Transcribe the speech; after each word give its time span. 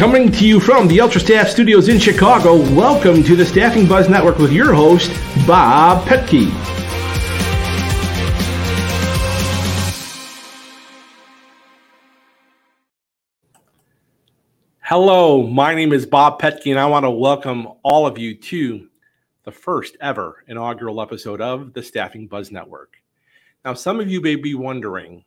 Coming 0.00 0.32
to 0.32 0.48
you 0.48 0.60
from 0.60 0.88
the 0.88 0.96
UltraStaff 0.96 1.48
Studios 1.48 1.90
in 1.90 1.98
Chicago, 1.98 2.56
welcome 2.74 3.22
to 3.22 3.36
the 3.36 3.44
Staffing 3.44 3.86
Buzz 3.86 4.08
Network 4.08 4.38
with 4.38 4.50
your 4.50 4.72
host, 4.72 5.10
Bob 5.46 6.06
Petke. 6.06 6.48
Hello, 14.80 15.46
my 15.46 15.74
name 15.74 15.92
is 15.92 16.06
Bob 16.06 16.40
Petke, 16.40 16.70
and 16.70 16.80
I 16.80 16.86
want 16.86 17.04
to 17.04 17.10
welcome 17.10 17.68
all 17.82 18.06
of 18.06 18.16
you 18.16 18.34
to 18.34 18.88
the 19.44 19.52
first 19.52 19.98
ever 20.00 20.42
inaugural 20.48 21.02
episode 21.02 21.42
of 21.42 21.74
the 21.74 21.82
Staffing 21.82 22.26
Buzz 22.26 22.50
Network. 22.50 22.94
Now, 23.66 23.74
some 23.74 24.00
of 24.00 24.10
you 24.10 24.22
may 24.22 24.36
be 24.36 24.54
wondering, 24.54 25.26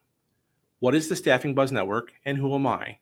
what 0.79 0.95
is 0.95 1.09
the 1.09 1.15
Staffing 1.15 1.53
Buzz 1.53 1.71
Network 1.71 2.11
and 2.25 2.39
who 2.39 2.55
am 2.55 2.65
I? 2.65 2.97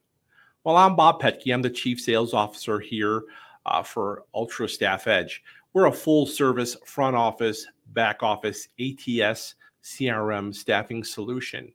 Well, 0.64 0.76
I'm 0.76 0.94
Bob 0.94 1.20
Petke. 1.20 1.52
I'm 1.52 1.60
the 1.60 1.68
Chief 1.68 2.00
Sales 2.00 2.32
Officer 2.32 2.78
here 2.78 3.24
uh, 3.66 3.82
for 3.82 4.26
Ultra 4.32 4.68
Staff 4.68 5.08
Edge. 5.08 5.42
We're 5.72 5.86
a 5.86 5.92
full 5.92 6.24
service 6.24 6.76
front 6.86 7.16
office, 7.16 7.66
back 7.88 8.22
office, 8.22 8.68
ATS, 8.78 9.56
CRM 9.82 10.54
staffing 10.54 11.02
solution. 11.02 11.72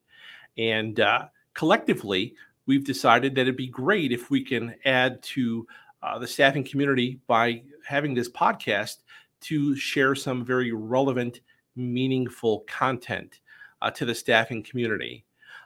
And 0.58 1.02
uh, 1.02 1.26
collectively, 1.54 2.34
we've 2.66 2.86
decided 2.86 3.36
that 3.36 3.42
it'd 3.42 3.58
be 3.58 3.68
great 3.68 4.14
if 4.14 4.30
we 4.30 4.42
can 4.42 4.74
add 4.86 5.22
to 5.24 5.68
uh, 6.02 6.18
the 6.18 6.28
staffing 6.28 6.64
community 6.64 7.20
by 7.28 7.64
having 7.86 8.14
this 8.14 8.30
podcast 8.30 9.00
to 9.42 9.76
share 9.76 10.16
some 10.16 10.46
very 10.46 10.72
relevant, 10.72 11.42
meaningful 11.76 12.62
content 12.70 13.42
uh, 13.82 13.92
to 13.92 14.06
the 14.06 14.16
staffing 14.16 14.64
community. 14.64 15.26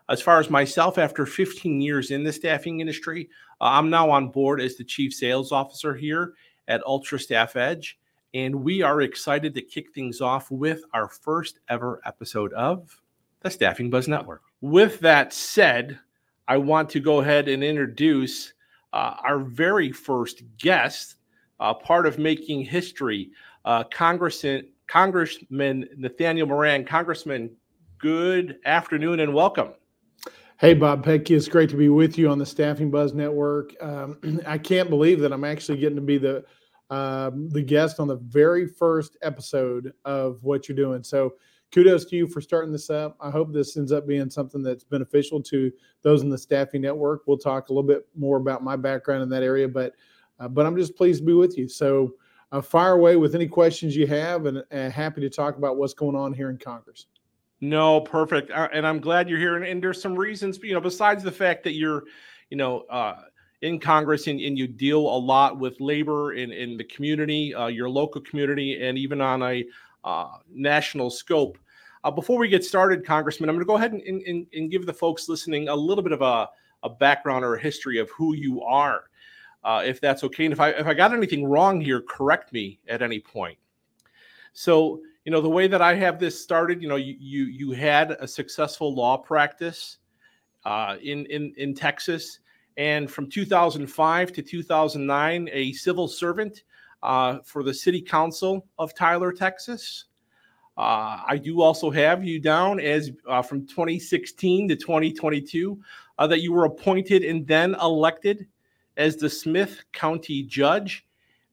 As 0.10 0.22
far 0.22 0.40
as 0.40 0.50
myself, 0.50 0.98
after 0.98 1.26
15 1.26 1.82
years 1.82 2.12
in 2.12 2.24
the 2.24 2.34
staffing 2.34 2.80
industry, 2.80 3.30
uh, 3.62 3.66
I'm 3.66 3.90
now 3.90 4.10
on 4.10 4.30
board 4.30 4.62
as 4.62 4.76
the 4.76 4.84
chief 4.84 5.14
sales 5.14 5.52
officer 5.52 5.94
here 5.96 6.34
at 6.68 6.86
Ultra 6.86 7.20
Staff 7.20 7.56
Edge. 7.56 8.00
And 8.34 8.64
we 8.64 8.82
are 8.82 9.02
excited 9.02 9.54
to 9.56 9.62
kick 9.62 9.94
things 9.94 10.22
off 10.22 10.50
with 10.52 10.84
our 10.94 11.10
first 11.10 11.60
ever 11.70 12.02
episode 12.06 12.54
of 12.54 13.02
the 13.42 13.50
Staffing 13.50 13.90
Buzz 13.90 14.08
Network. 14.08 14.42
With 14.62 15.00
that 15.02 15.34
said, 15.34 16.00
I 16.48 16.58
want 16.58 16.90
to 16.92 17.00
go 17.00 17.20
ahead 17.20 17.48
and 17.48 17.64
introduce 17.64 18.54
uh, 18.94 19.16
our 19.24 19.40
very 19.40 19.92
first 19.92 20.44
guest, 20.58 21.16
uh, 21.60 21.74
part 21.74 22.06
of 22.06 22.20
making 22.20 22.64
history, 22.64 23.32
uh, 23.66 23.84
Congressman, 23.86 24.68
Congressman 24.88 25.88
Nathaniel 25.96 26.48
Moran. 26.48 26.86
Congressman, 26.86 27.50
good 27.98 28.60
afternoon 28.66 29.22
and 29.22 29.34
welcome. 29.34 29.74
Hey, 30.62 30.76
Bob 30.76 31.04
Petke, 31.04 31.36
it's 31.36 31.48
great 31.48 31.72
to 31.72 31.76
be 31.76 31.90
with 31.90 32.20
you 32.20 32.30
on 32.30 32.38
the 32.38 32.46
Staffing 32.46 32.92
Buzz 32.92 33.16
Network. 33.16 33.74
Um, 33.82 34.20
I 34.46 34.60
can't 34.60 34.92
believe 34.92 35.20
that 35.22 35.34
I'm 35.34 35.44
actually 35.44 35.80
getting 35.80 35.96
to 35.96 36.04
be 36.04 36.20
the 36.20 36.46
um, 36.92 37.50
the 37.50 37.64
guest 37.64 38.00
on 38.00 38.08
the 38.08 38.18
very 38.18 38.68
first 38.68 39.18
episode 39.24 39.92
of 40.06 40.38
what 40.44 40.70
you're 40.70 40.76
doing. 40.76 41.02
So, 41.02 41.34
kudos 41.72 42.06
to 42.06 42.16
you 42.16 42.28
for 42.28 42.42
starting 42.42 42.72
this 42.72 42.92
up. 42.92 43.18
I 43.20 43.32
hope 43.32 43.52
this 43.52 43.76
ends 43.76 43.92
up 43.92 44.06
being 44.06 44.30
something 44.30 44.62
that's 44.62 44.84
beneficial 44.84 45.42
to 45.42 45.72
those 46.04 46.22
in 46.22 46.30
the 46.30 46.38
staffing 46.38 46.84
network. 46.84 47.24
We'll 47.26 47.40
talk 47.40 47.70
a 47.70 47.74
little 47.74 47.82
bit 47.82 48.08
more 48.16 48.38
about 48.38 48.64
my 48.64 48.76
background 48.76 49.24
in 49.24 49.30
that 49.30 49.42
area, 49.42 49.68
but 49.68 49.96
uh, 50.40 50.48
but 50.48 50.68
I'm 50.68 50.78
just 50.78 50.96
pleased 50.96 51.22
to 51.22 51.26
be 51.26 51.34
with 51.34 51.58
you. 51.58 51.68
So, 51.68 52.14
uh, 52.52 52.62
fire 52.62 52.94
away 52.94 53.16
with 53.16 53.34
any 53.34 53.48
questions 53.48 53.96
you 53.96 54.06
have, 54.06 54.46
and 54.46 54.64
uh, 54.72 54.92
happy 54.92 55.22
to 55.22 55.30
talk 55.32 55.58
about 55.58 55.78
what's 55.78 55.96
going 55.96 56.16
on 56.16 56.34
here 56.34 56.52
in 56.52 56.60
Congress. 56.60 57.08
No, 57.62 58.02
perfect. 58.02 58.50
Uh, 58.50 58.68
and 58.74 58.86
I'm 58.86 59.00
glad 59.00 59.30
you're 59.30 59.40
here. 59.40 59.56
And, 59.56 59.66
and, 59.66 59.82
there's 59.82 60.02
some 60.02 60.16
reasons, 60.16 60.60
you 60.64 60.74
know, 60.74 60.82
besides 60.82 61.24
the 61.24 61.32
fact 61.32 61.64
that 61.64 61.74
you're, 61.74 62.04
you 62.50 62.58
know, 62.58 62.82
uh, 62.90 63.22
in 63.62 63.80
Congress 63.80 64.26
and, 64.26 64.42
and, 64.42 64.58
you 64.58 64.68
deal 64.68 65.00
a 65.00 65.20
lot 65.20 65.60
with 65.60 65.80
labor 65.80 66.34
in, 66.34 66.52
in 66.52 66.76
the 66.76 66.84
community, 66.84 67.54
uh, 67.54 67.68
your 67.68 67.88
local 67.88 68.20
community, 68.22 68.84
and 68.84 68.98
even 68.98 69.22
on 69.22 69.44
a 69.44 69.64
uh, 70.04 70.30
national 70.52 71.12
scope. 71.12 71.60
Uh, 72.04 72.10
before 72.10 72.40
we 72.40 72.48
get 72.48 72.66
started, 72.66 73.06
Congressman, 73.06 73.48
I'm 73.48 73.56
going 73.56 73.64
to 73.64 73.68
go 73.68 73.76
ahead 73.76 73.94
and, 73.94 74.02
and, 74.02 74.48
and, 74.52 74.72
give 74.72 74.88
the 74.88 74.94
folks 74.94 75.30
listening 75.30 75.70
a 75.70 75.76
little 75.76 76.04
bit 76.04 76.14
of 76.14 76.24
a, 76.24 76.50
a 76.82 76.90
background 76.90 77.46
or 77.46 77.54
a 77.54 77.62
history 77.62 78.00
of 78.00 78.10
who 78.10 78.34
you 78.34 78.64
are, 78.64 79.04
uh, 79.64 79.84
if 79.86 80.02
that's 80.02 80.24
okay. 80.24 80.46
And 80.46 80.52
if 80.52 80.60
I 80.60 80.70
if 80.70 80.88
I 80.88 80.96
got 80.96 81.14
anything 81.14 81.46
wrong 81.46 81.80
here, 81.80 82.02
correct 82.02 82.52
me 82.54 82.80
at 82.88 83.04
any 83.04 83.20
point. 83.20 83.60
So 84.54 85.02
you 85.26 85.32
know 85.32 85.42
the 85.42 85.50
way 85.50 85.68
that 85.68 85.82
i 85.82 85.94
have 85.94 86.20
this 86.20 86.42
started 86.42 86.82
you 86.82 86.88
know 86.88 86.96
you 86.96 87.16
you, 87.20 87.46
you 87.46 87.72
had 87.72 88.12
a 88.20 88.28
successful 88.28 88.94
law 88.94 89.18
practice 89.18 89.98
uh, 90.66 90.98
in 91.02 91.26
in 91.28 91.54
in 91.58 91.74
texas. 91.74 92.40
And 92.78 93.12
from 93.12 93.30
2005 93.30 94.32
to 94.32 94.42
2009 94.42 95.50
a 95.52 95.74
civil 95.74 96.08
servant 96.08 96.64
uh, 97.04 97.40
for 97.44 97.64
the 97.64 97.74
city 97.74 98.02
council 98.02 98.66
of 98.80 98.96
tyler 98.96 99.32
texas. 99.32 100.06
Uh, 100.78 101.20
i 101.28 101.38
do 101.38 101.62
also 101.62 101.92
have 101.92 102.24
you 102.24 102.40
down 102.40 102.80
as 102.80 103.12
uh, 103.28 103.42
from 103.42 103.68
2016 103.68 104.70
to 104.70 104.76
2022 104.76 105.80
uh, 106.18 106.26
that 106.26 106.42
you 106.42 106.54
were 106.54 106.66
appointed 106.66 107.24
and 107.24 107.46
then 107.46 107.76
elected 107.82 108.48
as 108.96 109.18
the 109.18 109.30
smith 109.30 109.84
county 109.92 110.44
judge 110.44 111.06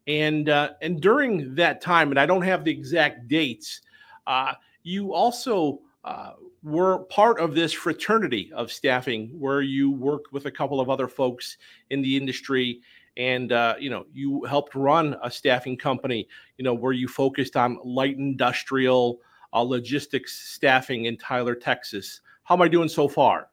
and 0.09 0.49
uh, 0.49 0.71
and 0.81 1.01
during 1.01 1.55
that 1.55 1.81
time, 1.81 2.11
and 2.11 2.19
I 2.19 2.27
don't 2.27 2.43
have 2.43 2.65
the 2.65 2.73
exact 2.73 3.29
dates, 3.29 3.83
uh, 4.27 4.55
you 4.83 5.13
also 5.13 5.81
uh, 6.03 6.33
were 6.63 7.01
part 7.05 7.39
of 7.39 7.55
this 7.55 7.73
fraternity 7.73 8.51
of 8.55 8.73
staffing, 8.73 9.29
where 9.39 9.61
you 9.61 9.91
worked 9.91 10.33
with 10.33 10.47
a 10.47 10.51
couple 10.51 10.81
of 10.81 10.89
other 10.89 11.09
folks 11.09 11.59
in 11.91 12.01
the 12.01 12.17
industry, 12.17 12.81
and 13.19 13.53
uh, 13.53 13.75
you 13.79 13.91
know 13.91 14.07
you 14.15 14.45
helped 14.45 14.75
run 14.75 15.15
a 15.23 15.31
staffing 15.31 15.77
company, 15.77 16.27
you 16.57 16.65
know, 16.65 16.75
where 16.75 16.93
you 16.93 17.07
focused 17.07 17.57
on 17.57 17.79
light 17.85 18.17
industrial 18.17 19.21
uh, 19.53 19.61
logistics 19.61 20.51
staffing 20.53 21.05
in 21.05 21.19
Tyler, 21.19 21.55
Texas. 21.55 22.23
How 22.45 22.55
am 22.55 22.63
I 22.63 22.69
doing 22.69 22.89
so 22.89 23.09
far? 23.09 23.49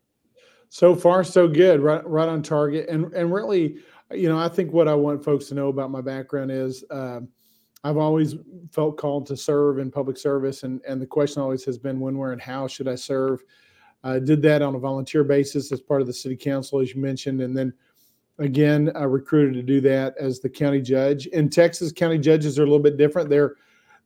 So 0.70 0.96
far, 0.96 1.24
so 1.26 1.50
good. 1.50 1.82
Right, 1.82 2.06
right 2.08 2.30
on 2.30 2.42
target, 2.42 2.88
and 2.88 3.14
and 3.14 3.34
really 3.34 3.78
you 4.12 4.30
know, 4.30 4.38
I 4.38 4.48
think 4.48 4.72
what 4.72 4.88
I 4.88 4.94
want 4.94 5.24
folks 5.24 5.46
to 5.48 5.56
know 5.56 5.70
about 5.70 5.92
my 5.92 6.02
background 6.02 6.52
is 6.52 6.84
uh, 6.92 7.22
I've 7.84 7.98
always 7.98 8.36
felt 8.72 8.98
called 8.98 9.26
to 9.28 9.38
serve 9.38 9.80
in 9.80 9.92
public 9.92 10.18
service, 10.18 10.64
and 10.64 10.82
and 10.88 11.02
the 11.02 11.08
question 11.08 11.42
always 11.42 11.64
has 11.66 11.78
been 11.78 12.00
when, 12.00 12.18
where, 12.18 12.32
and 12.32 12.42
how 12.42 12.68
should 12.68 12.88
I 12.88 12.96
serve. 12.96 13.44
I 14.04 14.20
did 14.20 14.42
that 14.44 14.62
on 14.62 14.76
a 14.76 14.80
volunteer 14.80 15.24
basis 15.24 15.72
as 15.72 15.82
part 15.82 16.02
of 16.02 16.08
the 16.08 16.14
city 16.14 16.36
council, 16.36 16.80
as 16.80 16.94
you 16.94 17.02
mentioned, 17.02 17.42
and 17.42 17.58
then 17.58 17.74
again 18.38 18.92
I 18.96 19.04
recruited 19.04 19.56
to 19.56 19.64
do 19.64 19.82
that 19.82 20.16
as 20.20 20.40
the 20.40 20.50
county 20.50 20.82
judge. 20.82 21.26
In 21.28 21.50
Texas, 21.50 21.92
county 21.92 22.20
judges 22.20 22.60
are 22.60 22.64
a 22.64 22.68
little 22.68 22.80
bit 22.80 22.98
different. 22.98 23.30
They're 23.30 23.56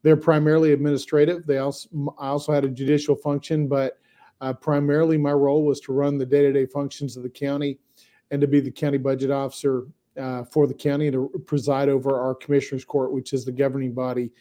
they're 0.01 0.15
primarily 0.15 0.71
administrative. 0.71 1.45
They 1.45 1.57
also 1.57 1.89
I 2.17 2.27
also 2.27 2.53
had 2.53 2.63
a 2.63 2.69
judicial 2.69 3.15
function, 3.15 3.67
but 3.67 3.99
uh, 4.39 4.53
primarily 4.53 5.17
my 5.17 5.33
role 5.33 5.65
was 5.65 5.81
to 5.81 5.91
run 5.91 6.17
the 6.17 6.25
day-to-day 6.25 6.67
functions 6.67 7.17
of 7.17 7.23
the 7.23 7.29
county 7.29 7.77
and 8.31 8.41
to 8.41 8.47
be 8.47 8.59
the 8.59 8.71
county 8.71 8.97
budget 8.97 9.31
officer 9.31 9.85
uh, 10.19 10.43
for 10.43 10.67
the 10.67 10.73
county 10.73 11.07
and 11.07 11.13
to 11.13 11.43
preside 11.45 11.89
over 11.89 12.19
our 12.19 12.35
commissioners 12.35 12.85
court, 12.85 13.11
which 13.11 13.33
is 13.33 13.45
the 13.45 13.51
governing 13.51 13.93
body 13.93 14.31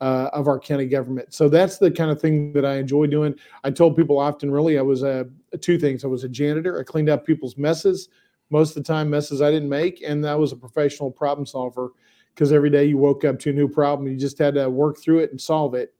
uh, 0.00 0.28
of 0.32 0.48
our 0.48 0.58
county 0.58 0.86
government. 0.86 1.32
So 1.32 1.48
that's 1.48 1.78
the 1.78 1.90
kind 1.90 2.10
of 2.10 2.20
thing 2.20 2.52
that 2.54 2.64
I 2.64 2.76
enjoy 2.76 3.06
doing. 3.06 3.34
I 3.62 3.70
told 3.70 3.96
people 3.96 4.18
often, 4.18 4.50
really, 4.50 4.78
I 4.78 4.82
was 4.82 5.02
a 5.02 5.28
two 5.60 5.78
things. 5.78 6.04
I 6.04 6.08
was 6.08 6.24
a 6.24 6.28
janitor. 6.28 6.78
I 6.78 6.82
cleaned 6.82 7.08
up 7.08 7.24
people's 7.24 7.56
messes 7.56 8.08
most 8.50 8.76
of 8.76 8.82
the 8.82 8.92
time, 8.92 9.08
messes 9.08 9.40
I 9.40 9.50
didn't 9.50 9.68
make, 9.68 10.02
and 10.06 10.26
I 10.26 10.34
was 10.34 10.52
a 10.52 10.56
professional 10.56 11.10
problem 11.10 11.46
solver 11.46 11.92
because 12.34 12.52
every 12.52 12.68
day 12.68 12.84
you 12.84 12.98
woke 12.98 13.24
up 13.24 13.38
to 13.40 13.50
a 13.50 13.52
new 13.52 13.68
problem. 13.68 14.08
You 14.08 14.16
just 14.16 14.38
had 14.38 14.54
to 14.54 14.68
work 14.68 14.98
through 14.98 15.20
it 15.20 15.30
and 15.30 15.40
solve 15.40 15.74
it. 15.74 15.94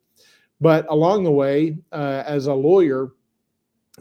But 0.61 0.87
along 0.91 1.25
the 1.25 1.31
way, 1.31 1.79
uh, 1.93 2.25
as 2.27 2.47
a 2.47 2.55
lawyer, 2.55 3.13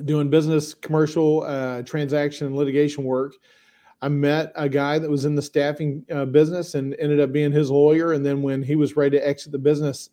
doing 0.06 0.30
business, 0.30 0.74
commercial, 0.74 1.44
uh, 1.44 1.82
transaction, 1.84 2.48
and 2.48 2.56
litigation 2.56 3.04
work. 3.04 3.36
I 4.02 4.10
met 4.10 4.52
a 4.56 4.68
guy 4.68 4.98
that 4.98 5.10
was 5.10 5.26
in 5.26 5.36
the 5.36 5.42
staffing 5.42 6.06
uh, 6.12 6.26
business 6.26 6.74
and 6.74 6.96
ended 7.00 7.20
up 7.20 7.32
being 7.32 7.52
his 7.52 7.70
lawyer. 7.70 8.14
And 8.14 8.26
then 8.26 8.42
when 8.42 8.64
he 8.64 8.76
was 8.76 8.96
ready 8.96 9.18
to 9.18 9.28
exit 9.28 9.52
the 9.52 9.60
business, 9.60 10.10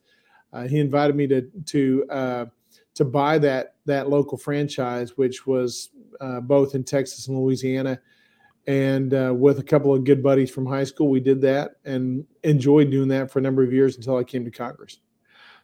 uh, 0.52 0.66
he 0.66 0.78
invited 0.78 1.16
me 1.16 1.26
to 1.28 1.42
to 1.66 2.04
uh, 2.10 2.46
to 2.94 3.04
buy 3.04 3.38
that 3.38 3.76
that 3.86 4.08
local 4.08 4.36
franchise, 4.36 5.16
which 5.16 5.46
was 5.46 5.90
uh, 6.20 6.40
both 6.40 6.74
in 6.74 6.84
Texas 6.84 7.28
and 7.28 7.38
Louisiana. 7.38 8.00
And 8.66 9.14
uh, 9.14 9.32
with 9.34 9.58
a 9.60 9.62
couple 9.62 9.94
of 9.94 10.04
good 10.04 10.22
buddies 10.22 10.50
from 10.50 10.66
high 10.66 10.84
school, 10.84 11.08
we 11.08 11.20
did 11.20 11.40
that 11.40 11.76
and 11.86 12.26
enjoyed 12.42 12.90
doing 12.90 13.08
that 13.08 13.30
for 13.30 13.38
a 13.38 13.42
number 13.42 13.62
of 13.62 13.72
years 13.72 13.96
until 13.96 14.18
I 14.18 14.24
came 14.24 14.44
to 14.44 14.50
Congress. 14.50 14.98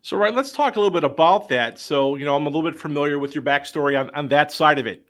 So, 0.05 0.19
right, 0.19 0.35
let's 0.35 0.53
talk 0.53 0.77
a 0.77 0.79
little 0.79 0.91
bit 0.91 1.03
about 1.03 1.49
that. 1.49 1.79
So, 1.79 2.17
you 2.17 2.27
know, 2.27 2.37
I'm 2.37 2.43
a 2.43 2.51
little 2.51 2.71
bit 2.71 2.79
familiar 2.79 3.19
with 3.19 3.35
your 3.35 3.41
backstory 3.41 3.99
on, 3.99 4.11
on 4.11 4.29
that 4.29 4.53
side 4.53 4.79
of 4.79 4.87
it. 4.87 5.03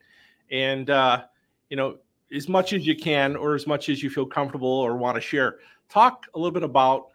And, 0.51 0.89
uh, 0.89 1.25
you 1.69 1.75
know, 1.75 1.97
as 2.33 2.47
much 2.47 2.71
as 2.71 2.87
you 2.87 2.95
can 2.95 3.35
or 3.35 3.55
as 3.55 3.67
much 3.67 3.89
as 3.89 4.01
you 4.01 4.09
feel 4.09 4.25
comfortable 4.25 4.69
or 4.69 4.95
want 4.95 5.15
to 5.15 5.21
share, 5.21 5.57
talk 5.89 6.27
a 6.33 6.39
little 6.39 6.53
bit 6.53 6.63
about 6.63 7.07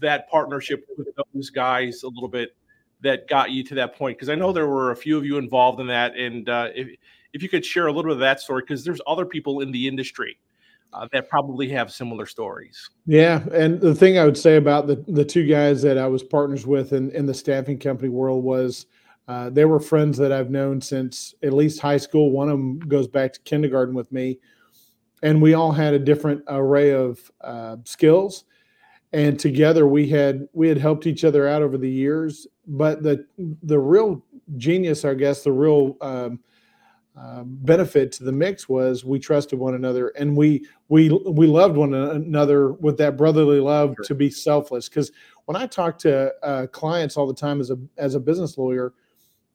that 0.00 0.28
partnership 0.28 0.88
with 0.98 1.06
those 1.32 1.50
guys 1.50 2.02
a 2.02 2.08
little 2.08 2.28
bit 2.28 2.56
that 3.00 3.28
got 3.28 3.52
you 3.52 3.62
to 3.62 3.76
that 3.76 3.94
point. 3.94 4.18
Because 4.18 4.28
I 4.28 4.34
know 4.34 4.50
there 4.50 4.66
were 4.66 4.90
a 4.90 4.96
few 4.96 5.16
of 5.16 5.24
you 5.24 5.38
involved 5.38 5.78
in 5.78 5.86
that. 5.86 6.16
And 6.16 6.48
uh, 6.48 6.70
if, 6.74 6.88
if 7.32 7.44
you 7.44 7.48
could 7.48 7.64
share 7.64 7.86
a 7.86 7.92
little 7.92 8.10
bit 8.10 8.14
of 8.14 8.18
that 8.18 8.40
story, 8.40 8.62
because 8.62 8.82
there's 8.82 9.00
other 9.06 9.24
people 9.24 9.60
in 9.60 9.70
the 9.70 9.86
industry 9.86 10.36
uh, 10.92 11.06
that 11.12 11.28
probably 11.28 11.68
have 11.68 11.92
similar 11.92 12.26
stories. 12.26 12.88
Yeah, 13.06 13.44
and 13.52 13.80
the 13.80 13.94
thing 13.94 14.18
I 14.18 14.24
would 14.24 14.38
say 14.38 14.56
about 14.56 14.86
the 14.86 15.04
the 15.08 15.24
two 15.24 15.46
guys 15.46 15.82
that 15.82 15.98
I 15.98 16.06
was 16.06 16.22
partners 16.22 16.66
with 16.66 16.92
in 16.92 17.10
in 17.12 17.26
the 17.26 17.34
staffing 17.34 17.78
company 17.78 18.08
world 18.08 18.44
was. 18.44 18.86
Uh, 19.26 19.50
they 19.50 19.66
were 19.66 19.78
friends 19.78 20.16
that 20.16 20.32
I've 20.32 20.48
known 20.48 20.80
since 20.80 21.34
at 21.42 21.52
least 21.52 21.82
high 21.82 21.98
school. 21.98 22.30
One 22.30 22.48
of 22.48 22.56
them 22.56 22.78
goes 22.78 23.06
back 23.06 23.34
to 23.34 23.40
kindergarten 23.40 23.94
with 23.94 24.10
me, 24.10 24.38
and 25.22 25.42
we 25.42 25.52
all 25.52 25.70
had 25.70 25.92
a 25.92 25.98
different 25.98 26.42
array 26.48 26.94
of 26.94 27.30
uh, 27.42 27.76
skills. 27.84 28.44
And 29.12 29.38
together 29.38 29.86
we 29.86 30.08
had 30.08 30.48
we 30.54 30.66
had 30.66 30.78
helped 30.78 31.06
each 31.06 31.24
other 31.24 31.46
out 31.46 31.60
over 31.60 31.76
the 31.76 31.90
years. 31.90 32.46
But 32.66 33.02
the 33.02 33.26
the 33.62 33.78
real 33.78 34.24
genius, 34.56 35.04
I 35.04 35.12
guess, 35.12 35.42
the 35.42 35.52
real 35.52 35.98
um, 36.00 36.40
uh, 37.18 37.42
benefit 37.44 38.12
to 38.12 38.24
the 38.24 38.32
mix 38.32 38.68
was 38.68 39.04
we 39.04 39.18
trusted 39.18 39.58
one 39.58 39.74
another 39.74 40.08
and 40.10 40.36
we 40.36 40.64
we 40.88 41.08
we 41.26 41.46
loved 41.46 41.76
one 41.76 41.92
another 41.94 42.72
with 42.74 42.96
that 42.96 43.16
brotherly 43.16 43.60
love 43.60 43.94
sure. 43.96 44.04
to 44.04 44.14
be 44.14 44.30
selfless 44.30 44.88
because 44.88 45.10
when 45.46 45.56
i 45.56 45.66
talk 45.66 45.98
to 45.98 46.32
uh, 46.44 46.66
clients 46.68 47.16
all 47.16 47.26
the 47.26 47.34
time 47.34 47.60
as 47.60 47.70
a 47.70 47.78
as 47.96 48.14
a 48.14 48.20
business 48.20 48.56
lawyer 48.56 48.94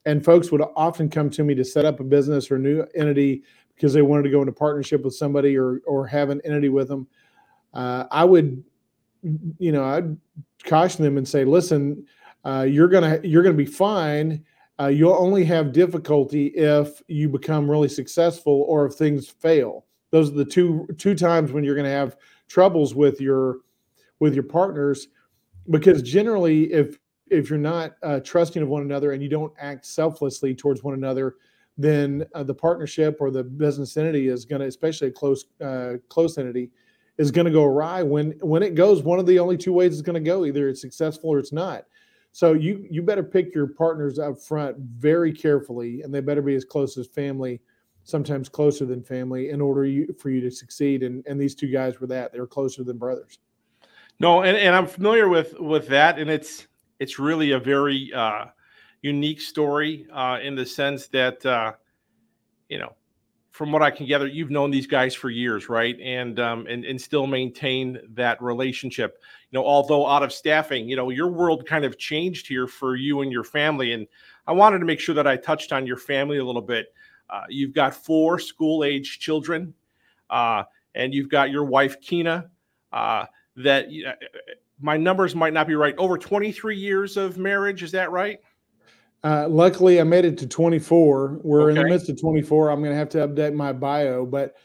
and 0.06 0.26
folks 0.26 0.52
would 0.52 0.62
often 0.76 1.10
come 1.10 1.30
to 1.30 1.44
me 1.44 1.56
to 1.56 1.64
set 1.64 1.86
up 1.86 2.02
a 2.02 2.04
business 2.04 2.52
or 2.52 2.60
new 2.60 2.86
entity 2.96 3.44
because 3.76 3.94
they 3.94 4.02
wanted 4.02 4.24
to 4.24 4.30
go 4.30 4.42
into 4.42 4.52
partnership 4.52 5.04
with 5.04 5.16
somebody 5.16 5.58
or 5.58 5.80
or 5.86 6.06
have 6.06 6.32
an 6.32 6.42
entity 6.44 6.70
with 6.70 6.90
them 6.90 7.08
uh, 7.74 8.06
i 8.12 8.26
would 8.26 8.62
you 9.58 9.72
know 9.72 9.86
i'd 9.86 10.18
caution 10.66 11.04
them 11.04 11.18
and 11.18 11.28
say 11.28 11.46
listen 11.46 12.06
uh, 12.46 12.66
you're 12.68 12.90
gonna 12.90 13.22
you're 13.24 13.44
gonna 13.44 13.56
be 13.56 13.66
fine 13.66 14.44
uh, 14.80 14.88
you'll 14.88 15.14
only 15.14 15.44
have 15.46 15.72
difficulty 15.72 16.48
if 16.48 17.02
you 17.08 17.30
become 17.30 17.70
really 17.70 17.90
successful 17.90 18.66
or 18.68 18.86
if 18.86 18.94
things 18.94 19.28
fail. 19.28 19.86
Those 20.12 20.30
are 20.30 20.36
the 20.36 20.46
two 20.46 20.88
two 20.98 21.16
times 21.16 21.52
when 21.52 21.64
you're 21.64 21.76
going 21.76 21.86
to 21.86 21.92
have 21.92 22.18
troubles 22.48 22.96
with 22.96 23.22
your 23.22 23.58
with 24.20 24.34
your 24.34 24.44
partners, 24.44 25.08
because 25.70 26.02
generally, 26.02 26.72
if 26.72 27.00
if 27.30 27.50
you're 27.50 27.60
not 27.60 27.94
uh, 28.04 28.20
trusting 28.20 28.62
of 28.62 28.70
one 28.70 28.84
another 28.84 29.12
and 29.12 29.24
you 29.24 29.30
don't 29.30 29.54
act 29.60 29.86
selflessly 29.86 30.54
towards 30.54 30.84
one 30.84 30.94
another, 30.94 31.36
then 31.78 32.26
uh, 32.36 32.44
the 32.44 32.54
partnership 32.54 33.18
or 33.20 33.32
the 33.32 33.44
business 33.44 33.98
entity 33.98 34.28
is 34.28 34.46
going 34.46 34.62
to, 34.62 34.68
especially 34.68 35.08
a 35.08 35.12
close 35.12 35.46
uh, 35.62 35.94
close 36.10 36.38
entity, 36.38 36.70
is 37.18 37.32
going 37.32 37.46
to 37.46 37.52
go 37.52 37.64
awry. 37.64 38.04
When 38.04 38.32
when 38.42 38.64
it 38.64 38.76
goes, 38.76 39.04
one 39.04 39.20
of 39.20 39.26
the 39.26 39.40
only 39.40 39.58
two 39.58 39.74
ways 39.74 39.94
it's 39.94 40.02
going 40.02 40.22
to 40.22 40.30
go: 40.30 40.46
either 40.46 40.70
it's 40.70 40.82
successful 40.82 41.30
or 41.30 41.40
it's 41.40 41.54
not. 41.54 41.86
So 42.34 42.54
you 42.54 42.86
you 42.90 43.04
better 43.04 43.24
pick 43.24 43.54
your 43.54 43.68
partners 43.68 44.18
up 44.18 44.42
front 44.42 44.76
very 44.80 45.32
carefully, 45.32 46.02
and 46.02 46.12
they 46.12 46.20
better 46.20 46.42
be 46.42 46.56
as 46.56 46.66
close 46.66 46.98
as 46.98 47.06
family, 47.06 47.62
sometimes 48.04 48.50
closer 48.50 48.86
than 48.86 49.04
family, 49.04 49.52
in 49.52 49.62
order 49.62 49.86
you, 49.86 50.14
for 50.20 50.32
you 50.32 50.42
to 50.42 50.50
succeed. 50.50 51.04
And 51.04 51.24
and 51.28 51.40
these 51.40 51.54
two 51.54 51.68
guys 51.68 52.02
were 52.02 52.08
that; 52.08 52.34
they 52.34 52.40
were 52.40 52.48
closer 52.48 52.84
than 52.84 52.98
brothers. 52.98 53.38
No, 54.20 54.42
and, 54.42 54.58
and 54.58 54.76
I'm 54.76 54.88
familiar 54.88 55.30
with 55.30 55.60
with 55.60 55.88
that, 55.90 56.18
and 56.18 56.28
it's 56.28 56.66
it's 57.00 57.20
really 57.20 57.52
a 57.52 57.60
very 57.60 58.12
uh, 58.12 58.46
unique 59.04 59.40
story 59.40 60.08
uh, 60.12 60.40
in 60.42 60.56
the 60.56 60.66
sense 60.66 61.06
that 61.10 61.46
uh, 61.46 61.74
you 62.68 62.80
know 62.80 62.96
from 63.54 63.72
what 63.72 63.84
I 63.84 63.92
can 63.92 64.08
gather, 64.08 64.26
you've 64.26 64.50
known 64.50 64.72
these 64.72 64.88
guys 64.88 65.14
for 65.14 65.30
years, 65.30 65.70
right? 65.70 65.96
And 66.02 66.40
um, 66.40 66.66
and 66.66 66.84
and 66.84 67.00
still 67.00 67.28
maintain 67.28 68.00
that 68.16 68.42
relationship. 68.42 69.22
You 69.52 69.60
know, 69.60 69.66
although 69.66 70.08
out 70.08 70.24
of 70.24 70.34
staffing, 70.34 70.90
you 70.90 70.96
know, 70.96 71.12
your 71.12 71.28
world 71.28 71.68
kind 71.68 71.86
of 71.86 72.00
changed 72.00 72.48
here 72.48 72.66
for 72.66 72.96
you 72.96 73.22
and 73.22 73.32
your 73.32 73.44
family. 73.44 73.94
And 73.94 74.08
I 74.48 74.54
wanted 74.54 74.80
to 74.80 74.86
make 74.86 75.00
sure 75.00 75.14
that 75.14 75.28
I 75.28 75.38
touched 75.38 75.72
on 75.72 75.86
your 75.86 75.98
family 75.98 76.40
a 76.40 76.44
little 76.44 76.64
bit. 76.64 76.96
Uh, 77.30 77.44
you've 77.48 77.74
got 77.74 77.94
four 77.94 78.40
school-age 78.40 79.20
children, 79.20 79.72
uh, 80.32 80.64
and 80.96 81.14
you've 81.14 81.30
got 81.30 81.52
your 81.52 81.64
wife 81.64 82.02
Kina. 82.02 82.50
Uh, 82.92 83.26
that 83.58 83.86
uh, 83.86 84.14
my 84.82 84.98
numbers 84.98 85.36
might 85.36 85.54
not 85.54 85.68
be 85.68 85.76
right. 85.76 85.96
Over 86.00 86.18
23 86.18 86.76
years 86.76 87.18
of 87.18 87.38
marriage, 87.38 87.84
is 87.84 87.92
that 87.92 88.10
right? 88.10 88.40
Uh, 89.24 89.48
luckily, 89.48 90.02
I 90.02 90.04
made 90.04 90.26
it 90.26 90.38
to 90.40 90.48
24. 90.48 91.40
We're 91.44 91.72
okay. 91.72 91.80
in 91.80 91.84
the 91.84 91.90
midst 91.90 92.10
of 92.10 92.20
24. 92.20 92.70
I'm 92.70 92.80
going 92.80 92.92
to 92.92 92.98
have 92.98 93.10
to 93.10 93.26
update 93.26 93.54
my 93.54 93.72
bio, 93.72 94.26
but 94.26 94.56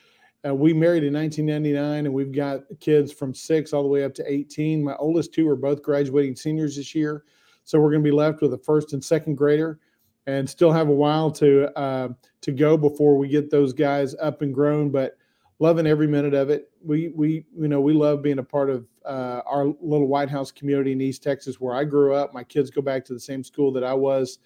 uh, 0.46 0.54
we 0.54 0.72
married 0.72 1.04
in 1.04 1.14
1999, 1.14 2.06
and 2.06 2.14
we've 2.14 2.32
got 2.32 2.62
kids 2.80 3.12
from 3.12 3.34
six 3.34 3.72
all 3.72 3.82
the 3.82 3.88
way 3.88 4.04
up 4.04 4.14
to 4.14 4.32
18. 4.32 4.82
My 4.82 4.96
oldest 4.96 5.32
two 5.32 5.48
are 5.48 5.56
both 5.56 5.82
graduating 5.82 6.34
seniors 6.34 6.76
this 6.76 6.94
year, 6.94 7.24
so 7.64 7.78
we're 7.78 7.90
going 7.90 8.02
to 8.02 8.10
be 8.10 8.14
left 8.14 8.40
with 8.40 8.52
a 8.54 8.58
first 8.58 8.92
and 8.94 9.04
second 9.04 9.36
grader, 9.36 9.78
and 10.26 10.48
still 10.48 10.72
have 10.72 10.88
a 10.88 10.94
while 10.94 11.30
to 11.32 11.76
uh, 11.78 12.08
to 12.40 12.52
go 12.52 12.76
before 12.76 13.16
we 13.16 13.28
get 13.28 13.50
those 13.50 13.72
guys 13.72 14.14
up 14.20 14.42
and 14.42 14.54
grown. 14.54 14.90
But 14.90 15.17
loving 15.58 15.86
every 15.86 16.06
minute 16.06 16.34
of 16.34 16.50
it. 16.50 16.70
We 16.84 17.08
we 17.08 17.46
you 17.56 17.68
know 17.68 17.80
we 17.80 17.92
love 17.92 18.22
being 18.22 18.38
a 18.38 18.44
part 18.44 18.70
of 18.70 18.86
uh, 19.04 19.42
our 19.46 19.66
little 19.80 20.06
Whitehouse 20.06 20.50
community 20.50 20.92
in 20.92 21.00
East 21.00 21.22
Texas 21.22 21.60
where 21.60 21.74
I 21.74 21.84
grew 21.84 22.14
up. 22.14 22.34
My 22.34 22.44
kids 22.44 22.70
go 22.70 22.82
back 22.82 23.04
to 23.06 23.14
the 23.14 23.20
same 23.20 23.42
school 23.42 23.72
that 23.72 23.84
I 23.84 23.94
was 23.94 24.38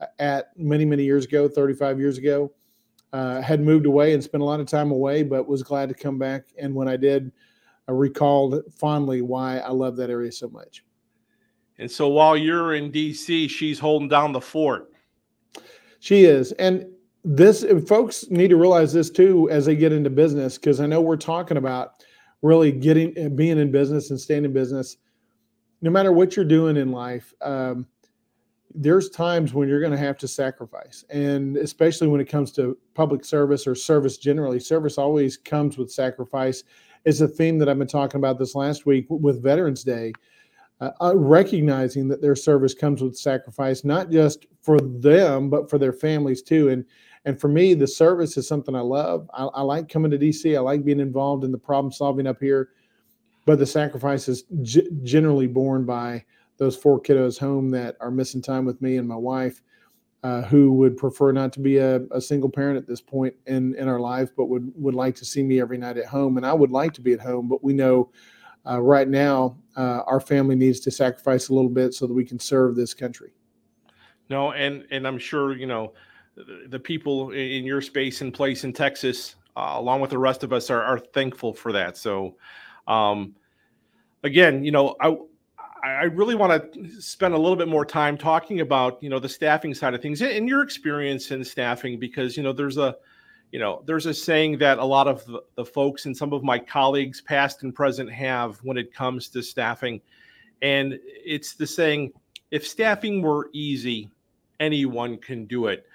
uh, 0.00 0.06
at 0.18 0.56
many 0.56 0.84
many 0.84 1.04
years 1.04 1.24
ago, 1.24 1.48
35 1.48 1.98
years 1.98 2.18
ago. 2.18 2.52
Uh, 3.12 3.40
had 3.40 3.60
moved 3.60 3.86
away 3.86 4.12
and 4.12 4.22
spent 4.22 4.42
a 4.42 4.44
lot 4.44 4.60
of 4.60 4.66
time 4.66 4.90
away, 4.90 5.22
but 5.22 5.48
was 5.48 5.62
glad 5.62 5.88
to 5.88 5.94
come 5.94 6.18
back. 6.18 6.46
And 6.58 6.74
when 6.74 6.88
I 6.88 6.96
did, 6.96 7.32
I 7.88 7.92
recalled 7.92 8.60
fondly 8.74 9.22
why 9.22 9.58
I 9.58 9.70
love 9.70 9.96
that 9.96 10.10
area 10.10 10.32
so 10.32 10.48
much. 10.48 10.84
And 11.78 11.90
so 11.90 12.08
while 12.08 12.36
you're 12.36 12.74
in 12.74 12.90
DC, 12.90 13.48
she's 13.48 13.78
holding 13.78 14.08
down 14.08 14.32
the 14.32 14.40
fort. 14.40 14.92
She 16.00 16.24
is. 16.24 16.52
And 16.52 16.86
this 17.28 17.64
folks 17.88 18.30
need 18.30 18.48
to 18.48 18.56
realize 18.56 18.92
this 18.92 19.10
too 19.10 19.50
as 19.50 19.66
they 19.66 19.74
get 19.74 19.92
into 19.92 20.08
business 20.08 20.56
because 20.56 20.78
I 20.78 20.86
know 20.86 21.00
we're 21.00 21.16
talking 21.16 21.56
about 21.56 22.04
really 22.40 22.70
getting 22.70 23.12
eh, 23.18 23.28
being 23.28 23.58
in 23.58 23.72
business 23.72 24.10
and 24.10 24.20
staying 24.20 24.44
in 24.44 24.52
business. 24.52 24.98
No 25.82 25.90
matter 25.90 26.12
what 26.12 26.36
you're 26.36 26.44
doing 26.44 26.76
in 26.76 26.92
life, 26.92 27.34
um, 27.42 27.84
there's 28.72 29.10
times 29.10 29.52
when 29.52 29.68
you're 29.68 29.80
going 29.80 29.92
to 29.92 29.98
have 29.98 30.18
to 30.18 30.28
sacrifice, 30.28 31.04
and 31.10 31.56
especially 31.56 32.06
when 32.06 32.20
it 32.20 32.28
comes 32.28 32.52
to 32.52 32.78
public 32.94 33.24
service 33.24 33.66
or 33.66 33.74
service 33.74 34.18
generally, 34.18 34.60
service 34.60 34.96
always 34.96 35.36
comes 35.36 35.76
with 35.76 35.90
sacrifice. 35.90 36.62
it's 37.04 37.20
a 37.20 37.28
theme 37.28 37.58
that 37.58 37.68
I've 37.68 37.78
been 37.78 37.88
talking 37.88 38.18
about 38.18 38.38
this 38.38 38.54
last 38.54 38.86
week 38.86 39.06
with 39.08 39.42
Veterans 39.42 39.82
Day. 39.82 40.12
Uh, 40.78 40.90
uh, 41.00 41.16
recognizing 41.16 42.06
that 42.06 42.20
their 42.20 42.36
service 42.36 42.74
comes 42.74 43.02
with 43.02 43.16
sacrifice, 43.16 43.82
not 43.82 44.10
just 44.10 44.44
for 44.60 44.78
them, 44.78 45.48
but 45.48 45.70
for 45.70 45.78
their 45.78 45.92
families 45.92 46.42
too. 46.42 46.68
And 46.68 46.84
and 47.26 47.38
for 47.40 47.48
me, 47.48 47.74
the 47.74 47.88
service 47.88 48.36
is 48.36 48.46
something 48.46 48.76
I 48.76 48.80
love. 48.80 49.28
I, 49.34 49.46
I 49.46 49.62
like 49.62 49.88
coming 49.88 50.12
to 50.12 50.18
DC. 50.18 50.56
I 50.56 50.60
like 50.60 50.84
being 50.84 51.00
involved 51.00 51.42
in 51.42 51.50
the 51.50 51.58
problem 51.58 51.92
solving 51.92 52.26
up 52.26 52.40
here. 52.40 52.70
But 53.46 53.58
the 53.58 53.66
sacrifice 53.66 54.28
is 54.28 54.44
g- 54.62 54.88
generally 55.02 55.48
borne 55.48 55.84
by 55.84 56.24
those 56.56 56.76
four 56.76 57.00
kiddos 57.00 57.36
home 57.36 57.70
that 57.72 57.96
are 58.00 58.12
missing 58.12 58.40
time 58.40 58.64
with 58.64 58.80
me 58.80 58.96
and 58.96 59.08
my 59.08 59.16
wife, 59.16 59.60
uh, 60.22 60.42
who 60.42 60.72
would 60.74 60.96
prefer 60.96 61.32
not 61.32 61.52
to 61.54 61.60
be 61.60 61.78
a, 61.78 62.02
a, 62.12 62.20
single 62.20 62.48
parent 62.48 62.78
at 62.78 62.86
this 62.86 63.00
point 63.00 63.34
in, 63.46 63.74
in 63.74 63.88
our 63.88 64.00
life, 64.00 64.30
but 64.36 64.46
would, 64.46 64.72
would 64.76 64.94
like 64.94 65.14
to 65.16 65.24
see 65.24 65.42
me 65.42 65.60
every 65.60 65.78
night 65.78 65.98
at 65.98 66.06
home. 66.06 66.36
And 66.36 66.46
I 66.46 66.52
would 66.52 66.70
like 66.70 66.92
to 66.94 67.00
be 67.00 67.12
at 67.12 67.20
home, 67.20 67.48
but 67.48 67.62
we 67.62 67.72
know 67.72 68.10
uh, 68.68 68.80
right 68.80 69.08
now 69.08 69.58
uh, 69.76 70.02
our 70.06 70.20
family 70.20 70.54
needs 70.54 70.80
to 70.80 70.90
sacrifice 70.90 71.48
a 71.48 71.54
little 71.54 71.70
bit 71.70 71.92
so 71.92 72.06
that 72.06 72.14
we 72.14 72.24
can 72.24 72.38
serve 72.38 72.76
this 72.76 72.94
country. 72.94 73.32
No, 74.28 74.52
and 74.52 74.86
and 74.90 75.06
I'm 75.06 75.18
sure 75.18 75.56
you 75.56 75.66
know 75.66 75.92
the 76.68 76.78
people 76.78 77.30
in 77.30 77.64
your 77.64 77.80
space 77.80 78.20
and 78.20 78.32
place 78.32 78.64
in 78.64 78.72
Texas, 78.72 79.36
uh, 79.56 79.74
along 79.76 80.00
with 80.00 80.10
the 80.10 80.18
rest 80.18 80.42
of 80.44 80.52
us, 80.52 80.70
are, 80.70 80.82
are 80.82 80.98
thankful 80.98 81.52
for 81.52 81.72
that. 81.72 81.96
So, 81.96 82.36
um, 82.86 83.34
again, 84.22 84.64
you 84.64 84.70
know, 84.70 84.96
I 85.00 85.16
I 85.82 86.04
really 86.04 86.34
want 86.34 86.72
to 86.74 87.00
spend 87.00 87.34
a 87.34 87.38
little 87.38 87.56
bit 87.56 87.68
more 87.68 87.84
time 87.84 88.18
talking 88.18 88.60
about 88.60 89.02
you 89.02 89.08
know 89.08 89.18
the 89.18 89.28
staffing 89.28 89.72
side 89.72 89.94
of 89.94 90.02
things 90.02 90.20
in 90.20 90.48
your 90.48 90.62
experience 90.62 91.30
in 91.30 91.44
staffing 91.44 91.98
because 91.98 92.36
you 92.36 92.42
know 92.42 92.52
there's 92.52 92.76
a 92.76 92.96
you 93.52 93.58
know 93.58 93.82
there's 93.86 94.06
a 94.06 94.14
saying 94.14 94.58
that 94.58 94.78
a 94.78 94.84
lot 94.84 95.06
of 95.06 95.24
the, 95.26 95.42
the 95.54 95.64
folks 95.64 96.06
and 96.06 96.16
some 96.16 96.32
of 96.32 96.42
my 96.42 96.58
colleagues 96.58 97.20
past 97.20 97.62
and 97.62 97.74
present 97.74 98.10
have 98.10 98.58
when 98.64 98.76
it 98.76 98.92
comes 98.92 99.28
to 99.28 99.42
staffing 99.42 100.00
and 100.62 100.98
it's 101.04 101.54
the 101.54 101.66
saying 101.66 102.12
if 102.50 102.66
staffing 102.66 103.22
were 103.22 103.48
easy 103.52 104.10
anyone 104.58 105.16
can 105.18 105.46
do 105.46 105.66
it 105.66 105.86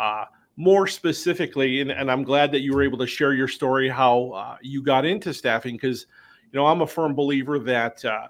uh, 0.00 0.24
more 0.56 0.86
specifically, 0.86 1.82
and, 1.82 1.90
and, 1.90 2.10
I'm 2.10 2.22
glad 2.22 2.50
that 2.52 2.60
you 2.60 2.74
were 2.74 2.82
able 2.82 2.96
to 2.98 3.06
share 3.06 3.34
your 3.34 3.48
story, 3.48 3.86
how 3.88 4.30
uh, 4.30 4.56
you 4.62 4.82
got 4.82 5.04
into 5.04 5.34
staffing, 5.34 5.74
because 5.74 6.06
you 6.50 6.58
know 6.58 6.66
I'm 6.66 6.80
a 6.80 6.86
firm 6.86 7.14
believer 7.14 7.58
that 7.58 8.02
uh, 8.04 8.28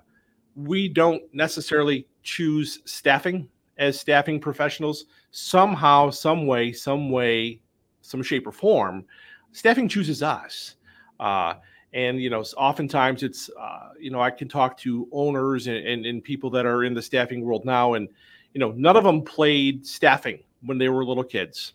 we 0.57 0.89
don't 0.89 1.23
necessarily 1.33 2.09
choose 2.25 2.81
staffing 2.87 3.49
as 3.79 3.99
staffing 3.99 4.41
professionals. 4.41 5.07
Somehow, 5.31 6.11
some 6.11 6.47
way, 6.47 6.73
some 6.73 7.11
way, 7.11 7.61
some 8.01 8.23
shape 8.23 8.49
or 8.49 8.53
form, 8.53 9.05
staffing 9.53 9.89
chooses 9.89 10.23
us. 10.23 10.75
Uh, 11.21 11.55
and 11.93 12.21
you 12.21 12.31
know, 12.31 12.43
oftentimes 12.57 13.23
it's 13.23 13.49
uh, 13.61 13.91
you 13.99 14.11
know 14.11 14.21
I 14.21 14.33
can 14.33 14.49
talk 14.49 14.77
to 14.79 15.09
owners 15.13 15.69
and, 15.69 15.79
and, 15.79 16.05
and 16.05 16.23
people 16.23 16.51
that 16.51 16.67
are 16.67 16.83
in 16.83 16.95
the 16.95 17.03
staffing 17.03 17.43
world 17.45 17.65
now, 17.65 17.95
and 17.95 18.09
you 18.55 18.59
know 18.59 18.73
none 18.73 18.97
of 18.97 19.05
them 19.05 19.23
played 19.23 19.87
staffing 19.87 20.41
when 20.65 20.79
they 20.79 20.89
were 20.89 21.05
little 21.05 21.25
kids. 21.25 21.75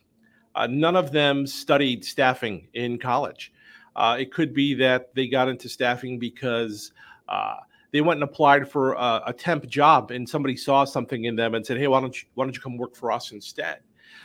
Uh, 0.55 0.67
none 0.67 0.95
of 0.95 1.11
them 1.11 1.45
studied 1.45 2.03
staffing 2.05 2.67
in 2.73 2.97
college. 2.97 3.51
Uh, 3.95 4.17
it 4.19 4.31
could 4.31 4.53
be 4.53 4.73
that 4.73 5.13
they 5.15 5.27
got 5.27 5.47
into 5.47 5.69
staffing 5.69 6.19
because 6.19 6.91
uh, 7.29 7.55
they 7.91 8.01
went 8.01 8.21
and 8.21 8.29
applied 8.29 8.69
for 8.69 8.93
a, 8.93 9.23
a, 9.27 9.33
temp 9.33 9.65
job, 9.67 10.11
and 10.11 10.27
somebody 10.27 10.55
saw 10.55 10.83
something 10.83 11.25
in 11.25 11.35
them 11.35 11.55
and 11.55 11.65
said, 11.65 11.77
"Hey, 11.77 11.87
why 11.87 12.01
don't 12.01 12.21
you 12.21 12.27
why 12.33 12.45
don't 12.45 12.53
you 12.53 12.61
come 12.61 12.77
work 12.77 12.95
for 12.95 13.11
us 13.11 13.31
instead?" 13.31 13.79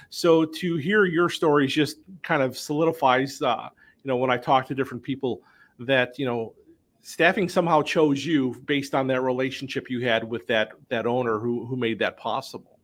So 0.08 0.44
to 0.44 0.76
hear 0.76 1.04
your 1.04 1.28
stories 1.28 1.72
just 1.72 1.98
kind 2.22 2.42
of 2.42 2.58
solidifies, 2.58 3.40
uh, 3.42 3.68
you 4.02 4.08
know, 4.08 4.16
when 4.16 4.30
I 4.30 4.38
talk 4.38 4.66
to 4.66 4.74
different 4.74 5.04
people 5.04 5.42
that 5.78 6.18
you 6.18 6.26
know 6.26 6.54
staffing 7.02 7.48
somehow 7.48 7.80
chose 7.80 8.26
you 8.26 8.60
based 8.66 8.94
on 8.94 9.06
that 9.06 9.22
relationship 9.22 9.88
you 9.88 10.00
had 10.00 10.28
with 10.28 10.46
that 10.48 10.72
that 10.88 11.06
owner 11.06 11.38
who 11.38 11.64
who 11.64 11.76
made 11.76 11.98
that 12.00 12.16
possible. 12.16 12.79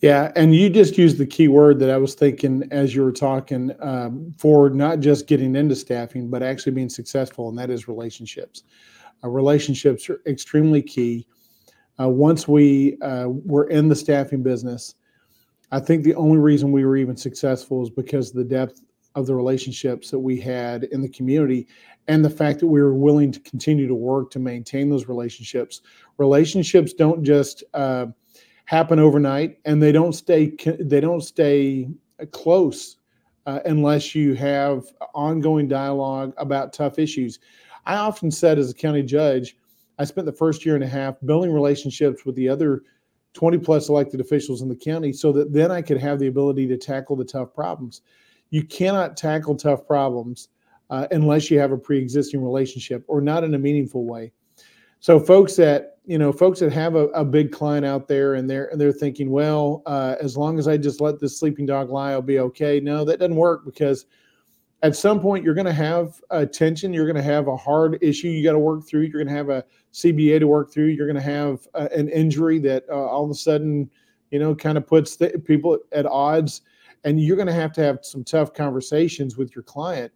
Yeah, 0.00 0.32
and 0.34 0.54
you 0.54 0.70
just 0.70 0.96
used 0.96 1.18
the 1.18 1.26
key 1.26 1.48
word 1.48 1.78
that 1.80 1.90
I 1.90 1.98
was 1.98 2.14
thinking 2.14 2.66
as 2.70 2.94
you 2.94 3.02
were 3.02 3.12
talking 3.12 3.70
um, 3.80 4.34
for 4.38 4.70
not 4.70 5.00
just 5.00 5.26
getting 5.26 5.54
into 5.54 5.76
staffing, 5.76 6.30
but 6.30 6.42
actually 6.42 6.72
being 6.72 6.88
successful, 6.88 7.50
and 7.50 7.58
that 7.58 7.68
is 7.68 7.86
relationships. 7.86 8.62
Uh, 9.22 9.28
relationships 9.28 10.08
are 10.08 10.22
extremely 10.26 10.80
key. 10.80 11.26
Uh, 12.00 12.08
once 12.08 12.48
we 12.48 12.96
uh, 13.02 13.26
were 13.28 13.68
in 13.68 13.88
the 13.88 13.96
staffing 13.96 14.42
business, 14.42 14.94
I 15.70 15.80
think 15.80 16.02
the 16.02 16.14
only 16.14 16.38
reason 16.38 16.72
we 16.72 16.86
were 16.86 16.96
even 16.96 17.16
successful 17.16 17.82
is 17.82 17.90
because 17.90 18.30
of 18.30 18.36
the 18.36 18.44
depth 18.44 18.80
of 19.14 19.26
the 19.26 19.34
relationships 19.34 20.10
that 20.10 20.18
we 20.18 20.40
had 20.40 20.84
in 20.84 21.02
the 21.02 21.08
community 21.10 21.66
and 22.08 22.24
the 22.24 22.30
fact 22.30 22.58
that 22.60 22.66
we 22.66 22.80
were 22.80 22.94
willing 22.94 23.30
to 23.32 23.40
continue 23.40 23.86
to 23.86 23.94
work 23.94 24.30
to 24.30 24.38
maintain 24.38 24.88
those 24.88 25.08
relationships. 25.08 25.82
Relationships 26.16 26.94
don't 26.94 27.22
just 27.22 27.64
uh, 27.74 28.06
happen 28.70 29.00
overnight, 29.00 29.58
and 29.64 29.82
they 29.82 29.90
don't 29.90 30.12
stay 30.12 30.54
they 30.78 31.00
don't 31.00 31.22
stay 31.22 31.88
close 32.30 32.98
uh, 33.46 33.58
unless 33.64 34.14
you 34.14 34.34
have 34.34 34.84
ongoing 35.12 35.66
dialogue 35.66 36.32
about 36.36 36.72
tough 36.72 36.96
issues. 36.96 37.40
I 37.84 37.96
often 37.96 38.30
said 38.30 38.60
as 38.60 38.70
a 38.70 38.74
county 38.74 39.02
judge, 39.02 39.56
I 39.98 40.04
spent 40.04 40.24
the 40.24 40.32
first 40.32 40.64
year 40.64 40.76
and 40.76 40.84
a 40.84 40.88
half 40.88 41.16
building 41.24 41.52
relationships 41.52 42.24
with 42.24 42.36
the 42.36 42.48
other 42.48 42.82
20 43.32 43.58
plus 43.58 43.88
elected 43.88 44.20
officials 44.20 44.62
in 44.62 44.68
the 44.68 44.76
county 44.76 45.12
so 45.12 45.32
that 45.32 45.52
then 45.52 45.72
I 45.72 45.82
could 45.82 45.98
have 45.98 46.20
the 46.20 46.28
ability 46.28 46.68
to 46.68 46.76
tackle 46.76 47.16
the 47.16 47.24
tough 47.24 47.52
problems. 47.52 48.02
You 48.50 48.62
cannot 48.62 49.16
tackle 49.16 49.56
tough 49.56 49.84
problems 49.84 50.48
uh, 50.90 51.08
unless 51.10 51.50
you 51.50 51.58
have 51.58 51.72
a 51.72 51.76
pre-existing 51.76 52.40
relationship 52.40 53.04
or 53.08 53.20
not 53.20 53.42
in 53.42 53.52
a 53.54 53.58
meaningful 53.58 54.04
way. 54.04 54.30
So 55.00 55.18
folks 55.18 55.56
that 55.56 55.89
you 56.06 56.18
know, 56.18 56.32
folks 56.32 56.60
that 56.60 56.72
have 56.72 56.94
a, 56.94 57.06
a 57.08 57.24
big 57.24 57.52
client 57.52 57.84
out 57.84 58.08
there 58.08 58.34
and 58.34 58.48
they're 58.48 58.70
they're 58.74 58.92
thinking, 58.92 59.30
well, 59.30 59.82
uh, 59.86 60.16
as 60.20 60.36
long 60.36 60.58
as 60.58 60.66
I 60.66 60.76
just 60.76 61.00
let 61.00 61.20
this 61.20 61.38
sleeping 61.38 61.66
dog 61.66 61.90
lie, 61.90 62.12
I'll 62.12 62.22
be 62.22 62.38
okay. 62.38 62.80
No, 62.80 63.04
that 63.04 63.18
doesn't 63.18 63.36
work 63.36 63.64
because 63.64 64.06
at 64.82 64.96
some 64.96 65.20
point 65.20 65.44
you're 65.44 65.54
going 65.54 65.66
to 65.66 65.72
have 65.72 66.20
a 66.30 66.46
tension 66.46 66.92
you're 66.92 67.04
going 67.04 67.16
to 67.16 67.22
have 67.22 67.48
a 67.48 67.56
hard 67.56 67.98
issue 68.00 68.28
you 68.28 68.42
got 68.42 68.52
to 68.52 68.58
work 68.58 68.86
through. 68.86 69.02
You're 69.02 69.22
going 69.22 69.28
to 69.28 69.34
have 69.34 69.50
a 69.50 69.64
cba 69.92 70.38
to 70.38 70.46
work 70.46 70.72
through. 70.72 70.86
You're 70.86 71.06
going 71.06 71.16
to 71.16 71.22
have 71.22 71.68
a, 71.74 71.84
an 71.92 72.08
injury 72.08 72.58
that 72.60 72.84
uh, 72.88 72.94
all 72.94 73.24
of 73.24 73.30
a 73.30 73.34
sudden 73.34 73.90
you 74.30 74.38
know 74.38 74.54
kind 74.54 74.78
of 74.78 74.86
puts 74.86 75.16
the, 75.16 75.40
people 75.44 75.78
at 75.92 76.06
odds. 76.06 76.62
And 77.04 77.20
you're 77.20 77.36
going 77.36 77.48
to 77.48 77.54
have 77.54 77.72
to 77.74 77.82
have 77.82 78.00
some 78.02 78.24
tough 78.24 78.52
conversations 78.52 79.38
with 79.38 79.54
your 79.54 79.62
client. 79.62 80.12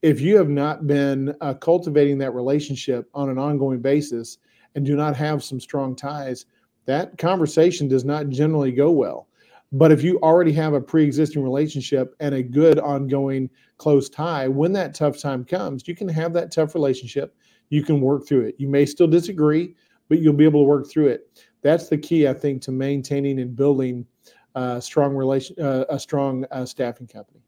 If 0.00 0.20
you 0.20 0.36
have 0.38 0.48
not 0.48 0.86
been 0.86 1.34
uh, 1.42 1.54
cultivating 1.54 2.16
that 2.18 2.32
relationship 2.32 3.08
on 3.12 3.28
an 3.28 3.38
ongoing 3.38 3.80
basis 3.80 4.38
and 4.74 4.84
do 4.84 4.96
not 4.96 5.16
have 5.16 5.42
some 5.42 5.60
strong 5.60 5.94
ties 5.94 6.46
that 6.84 7.16
conversation 7.18 7.88
does 7.88 8.04
not 8.04 8.28
generally 8.28 8.72
go 8.72 8.90
well 8.90 9.28
but 9.72 9.90
if 9.90 10.02
you 10.02 10.18
already 10.20 10.52
have 10.52 10.74
a 10.74 10.80
pre-existing 10.80 11.42
relationship 11.42 12.14
and 12.20 12.34
a 12.34 12.42
good 12.42 12.78
ongoing 12.78 13.48
close 13.78 14.10
tie, 14.10 14.46
when 14.46 14.72
that 14.74 14.94
tough 14.94 15.18
time 15.18 15.44
comes, 15.44 15.88
you 15.88 15.96
can 15.96 16.08
have 16.08 16.34
that 16.34 16.52
tough 16.52 16.74
relationship. 16.74 17.34
You 17.70 17.82
can 17.82 18.02
work 18.02 18.26
through 18.26 18.42
it. 18.42 18.56
You 18.58 18.68
may 18.68 18.84
still 18.84 19.06
disagree, 19.06 19.74
but 20.10 20.18
you'll 20.18 20.34
be 20.34 20.44
able 20.44 20.60
to 20.60 20.68
work 20.68 20.90
through 20.90 21.08
it. 21.08 21.42
That's 21.62 21.88
the 21.88 21.96
key, 21.96 22.28
I 22.28 22.34
think, 22.34 22.60
to 22.62 22.70
maintaining 22.70 23.40
and 23.40 23.56
building 23.56 24.06
uh, 24.54 24.78
strong 24.78 25.14
relation, 25.14 25.58
uh, 25.58 25.86
a 25.88 25.98
strong 25.98 26.44
uh, 26.50 26.66
staffing 26.66 27.06
company. 27.06 27.40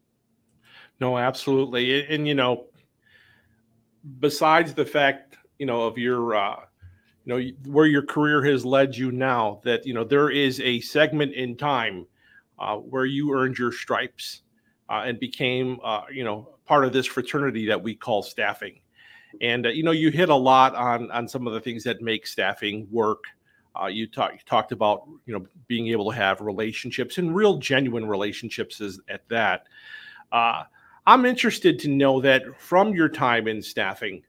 No, 1.01 1.19
absolutely, 1.19 2.01
and, 2.01 2.11
and, 2.11 2.29
you 2.29 2.35
know, 2.35 2.69
besides 4.21 4.73
the 4.73 4.87
fact, 4.87 5.37
you 5.59 5.67
know, 5.67 5.83
of 5.83 5.99
your 5.99 6.35
uh, 6.35 6.57
you 7.25 7.35
know 7.35 7.71
where 7.71 7.87
your 7.87 8.03
career 8.03 8.45
has 8.45 8.65
led 8.65 8.97
you 8.97 9.11
now 9.11 9.61
that 9.65 9.87
you 9.87 9.95
know 9.95 10.05
there 10.05 10.31
is 10.31 10.61
a 10.61 10.81
segment 10.81 11.33
in 11.33 11.57
time 11.57 12.07
uh, 12.59 12.77
where 12.77 13.07
you 13.07 13.35
earned 13.35 13.59
your 13.59 13.73
stripes 13.73 14.43
uh, 14.89 15.03
and 15.07 15.19
became, 15.19 15.79
uh, 15.83 16.03
you 16.13 16.25
know, 16.25 16.49
part 16.67 16.85
of 16.85 16.93
this 16.93 17.07
fraternity 17.07 17.67
that 17.67 17.83
we 17.83 17.95
call 17.95 18.23
staffing. 18.23 18.81
And 19.41 19.67
uh, 19.67 19.71
you 19.71 19.83
know, 19.83 19.91
you 19.91 20.11
hit 20.11 20.29
a 20.29 20.35
lot 20.35 20.75
on 20.75 21.11
on 21.11 21.27
some 21.27 21.47
of 21.47 21.55
the 21.55 21.61
things 21.61 21.83
that 21.85 22.01
make 22.01 22.27
staffing 22.27 22.87
work. 22.91 23.25
Uh, 23.81 23.87
you, 23.87 24.07
talk, 24.07 24.33
you 24.33 24.39
talked 24.47 24.71
about 24.71 25.03
you 25.27 25.37
know 25.37 25.45
being 25.67 25.89
able 25.89 26.11
to 26.11 26.17
have 26.17 26.41
relationships 26.41 27.19
and 27.19 27.35
real 27.35 27.59
genuine 27.59 28.07
relationships 28.07 28.81
is 28.81 29.01
at 29.09 29.29
that. 29.29 29.65
Uh, 30.31 30.63
I'm 31.07 31.27
interested 31.27 31.79
to 31.81 31.89
know 31.89 32.21
that 32.21 32.43
from 32.61 32.95
your 32.95 33.09
time 33.09 33.49
in 33.49 33.61
staffing, 33.61 34.23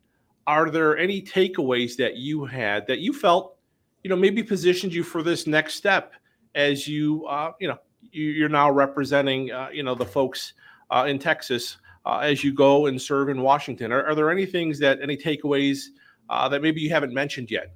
are 0.47 0.69
there 0.69 0.97
any 0.97 1.21
takeaways 1.21 1.95
that 1.97 2.17
you 2.17 2.45
had 2.45 2.85
that 2.87 2.99
you 2.99 3.13
felt, 3.13 3.57
you 4.03 4.09
know, 4.09 4.15
maybe 4.15 4.43
positioned 4.43 4.93
you 4.93 5.03
for 5.03 5.23
this 5.23 5.47
next 5.47 5.75
step 5.75 6.13
as 6.53 6.87
you, 6.87 7.25
uh, 7.25 7.51
you 7.59 7.67
know, 7.67 7.77
you're 8.11 8.49
now 8.49 8.69
representing, 8.69 9.51
uh, 9.51 9.69
you 9.73 9.83
know, 9.83 9.95
the 9.95 10.05
folks 10.05 10.53
uh, 10.91 11.05
in 11.07 11.19
Texas 11.19 11.77
uh, 12.05 12.19
as 12.19 12.43
you 12.43 12.53
go 12.53 12.85
and 12.85 13.01
serve 13.01 13.29
in 13.29 13.41
Washington. 13.41 13.91
Are, 13.91 14.05
are 14.05 14.15
there 14.15 14.29
any 14.29 14.45
things 14.45 14.79
that 14.79 15.01
any 15.01 15.17
takeaways 15.17 15.85
uh, 16.29 16.47
that 16.49 16.61
maybe 16.61 16.81
you 16.81 16.89
haven't 16.89 17.13
mentioned 17.13 17.49
yet? 17.49 17.75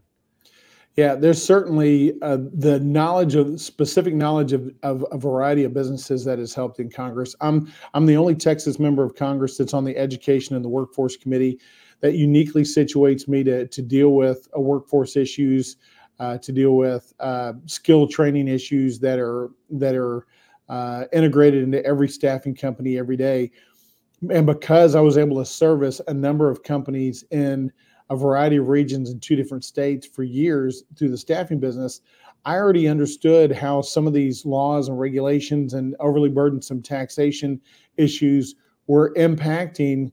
Yeah, 0.95 1.15
there's 1.15 1.41
certainly 1.41 2.19
uh, 2.21 2.39
the 2.53 2.79
knowledge 2.81 3.35
of 3.35 3.61
specific 3.61 4.13
knowledge 4.13 4.53
of, 4.53 4.71
of 4.83 5.05
a 5.11 5.17
variety 5.17 5.63
of 5.63 5.73
businesses 5.73 6.25
that 6.25 6.39
has 6.39 6.53
helped 6.53 6.79
in 6.79 6.89
Congress. 6.89 7.35
I'm 7.41 7.71
I'm 7.93 8.05
the 8.05 8.17
only 8.17 8.35
Texas 8.35 8.79
member 8.79 9.03
of 9.03 9.15
Congress 9.15 9.55
that's 9.57 9.73
on 9.73 9.85
the 9.85 9.95
Education 9.95 10.55
and 10.55 10.65
the 10.65 10.69
Workforce 10.69 11.15
Committee 11.15 11.59
that 12.01 12.15
uniquely 12.15 12.63
situates 12.63 13.27
me 13.27 13.43
to 13.43 13.67
to 13.67 13.81
deal 13.81 14.09
with 14.09 14.47
a 14.53 14.61
workforce 14.61 15.15
issues 15.15 15.77
uh, 16.19 16.37
to 16.37 16.51
deal 16.51 16.75
with 16.75 17.13
uh, 17.19 17.53
skill 17.65 18.07
training 18.07 18.47
issues 18.47 18.99
that 18.99 19.19
are 19.19 19.51
that 19.69 19.95
are 19.95 20.27
uh, 20.67 21.05
integrated 21.13 21.63
into 21.63 21.83
every 21.85 22.07
staffing 22.07 22.55
company 22.55 22.97
every 22.97 23.17
day. 23.17 23.51
And 24.29 24.45
because 24.45 24.95
I 24.95 25.01
was 25.01 25.17
able 25.17 25.37
to 25.37 25.45
service 25.45 26.01
a 26.07 26.13
number 26.13 26.49
of 26.49 26.61
companies 26.61 27.23
in 27.31 27.71
a 28.09 28.15
variety 28.15 28.57
of 28.57 28.67
regions 28.67 29.11
in 29.11 29.19
two 29.19 29.35
different 29.35 29.63
states 29.63 30.05
for 30.05 30.23
years 30.23 30.83
through 30.97 31.09
the 31.09 31.17
staffing 31.17 31.59
business, 31.59 32.01
I 32.45 32.55
already 32.55 32.87
understood 32.87 33.51
how 33.51 33.81
some 33.81 34.07
of 34.07 34.13
these 34.13 34.45
laws 34.45 34.89
and 34.89 34.99
regulations 34.99 35.73
and 35.73 35.95
overly 35.99 36.29
burdensome 36.29 36.81
taxation 36.81 37.61
issues 37.97 38.55
were 38.87 39.13
impacting 39.15 40.11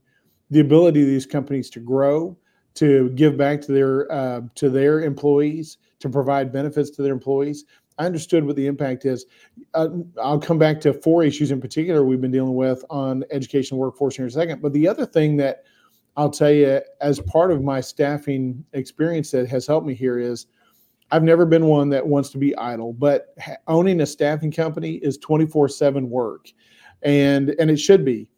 the 0.50 0.60
ability 0.60 1.02
of 1.02 1.08
these 1.08 1.26
companies 1.26 1.70
to 1.70 1.80
grow, 1.80 2.36
to 2.74 3.10
give 3.10 3.36
back 3.36 3.60
to 3.62 3.72
their 3.72 4.10
uh, 4.12 4.42
to 4.54 4.70
their 4.70 5.02
employees, 5.02 5.78
to 6.00 6.08
provide 6.08 6.52
benefits 6.52 6.90
to 6.90 7.02
their 7.02 7.12
employees. 7.12 7.64
I 7.98 8.04
understood 8.04 8.44
what 8.44 8.56
the 8.56 8.66
impact 8.66 9.06
is. 9.06 9.24
Uh, 9.72 9.88
I'll 10.22 10.38
come 10.38 10.58
back 10.58 10.80
to 10.82 10.92
four 10.92 11.24
issues 11.24 11.50
in 11.50 11.60
particular 11.60 12.04
we've 12.04 12.20
been 12.20 12.30
dealing 12.30 12.54
with 12.54 12.84
on 12.90 13.24
education 13.30 13.78
workforce 13.78 14.18
in 14.18 14.26
a 14.26 14.30
second. 14.30 14.60
But 14.60 14.74
the 14.74 14.86
other 14.86 15.06
thing 15.06 15.38
that 15.38 15.64
I'll 16.18 16.30
tell 16.30 16.50
you, 16.50 16.80
as 17.00 17.20
part 17.20 17.50
of 17.50 17.62
my 17.62 17.80
staffing 17.80 18.64
experience 18.74 19.30
that 19.30 19.48
has 19.48 19.66
helped 19.66 19.86
me 19.86 19.94
here, 19.94 20.18
is 20.18 20.46
I've 21.10 21.22
never 21.22 21.46
been 21.46 21.66
one 21.66 21.88
that 21.90 22.06
wants 22.06 22.30
to 22.30 22.38
be 22.38 22.56
idle. 22.56 22.92
But 22.92 23.34
owning 23.66 24.00
a 24.00 24.06
staffing 24.06 24.52
company 24.52 24.94
is 24.96 25.16
twenty 25.16 25.46
four 25.46 25.68
seven 25.68 26.10
work, 26.10 26.48
and 27.02 27.54
and 27.58 27.70
it 27.70 27.78
should 27.78 28.04
be. 28.04 28.28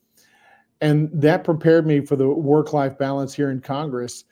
And 0.80 1.10
that 1.12 1.44
prepared 1.44 1.86
me 1.86 2.00
for 2.00 2.16
the 2.16 2.28
work 2.28 2.72
life 2.72 2.96
balance 2.98 3.34
here 3.34 3.50
in 3.50 3.60
Congress 3.60 4.24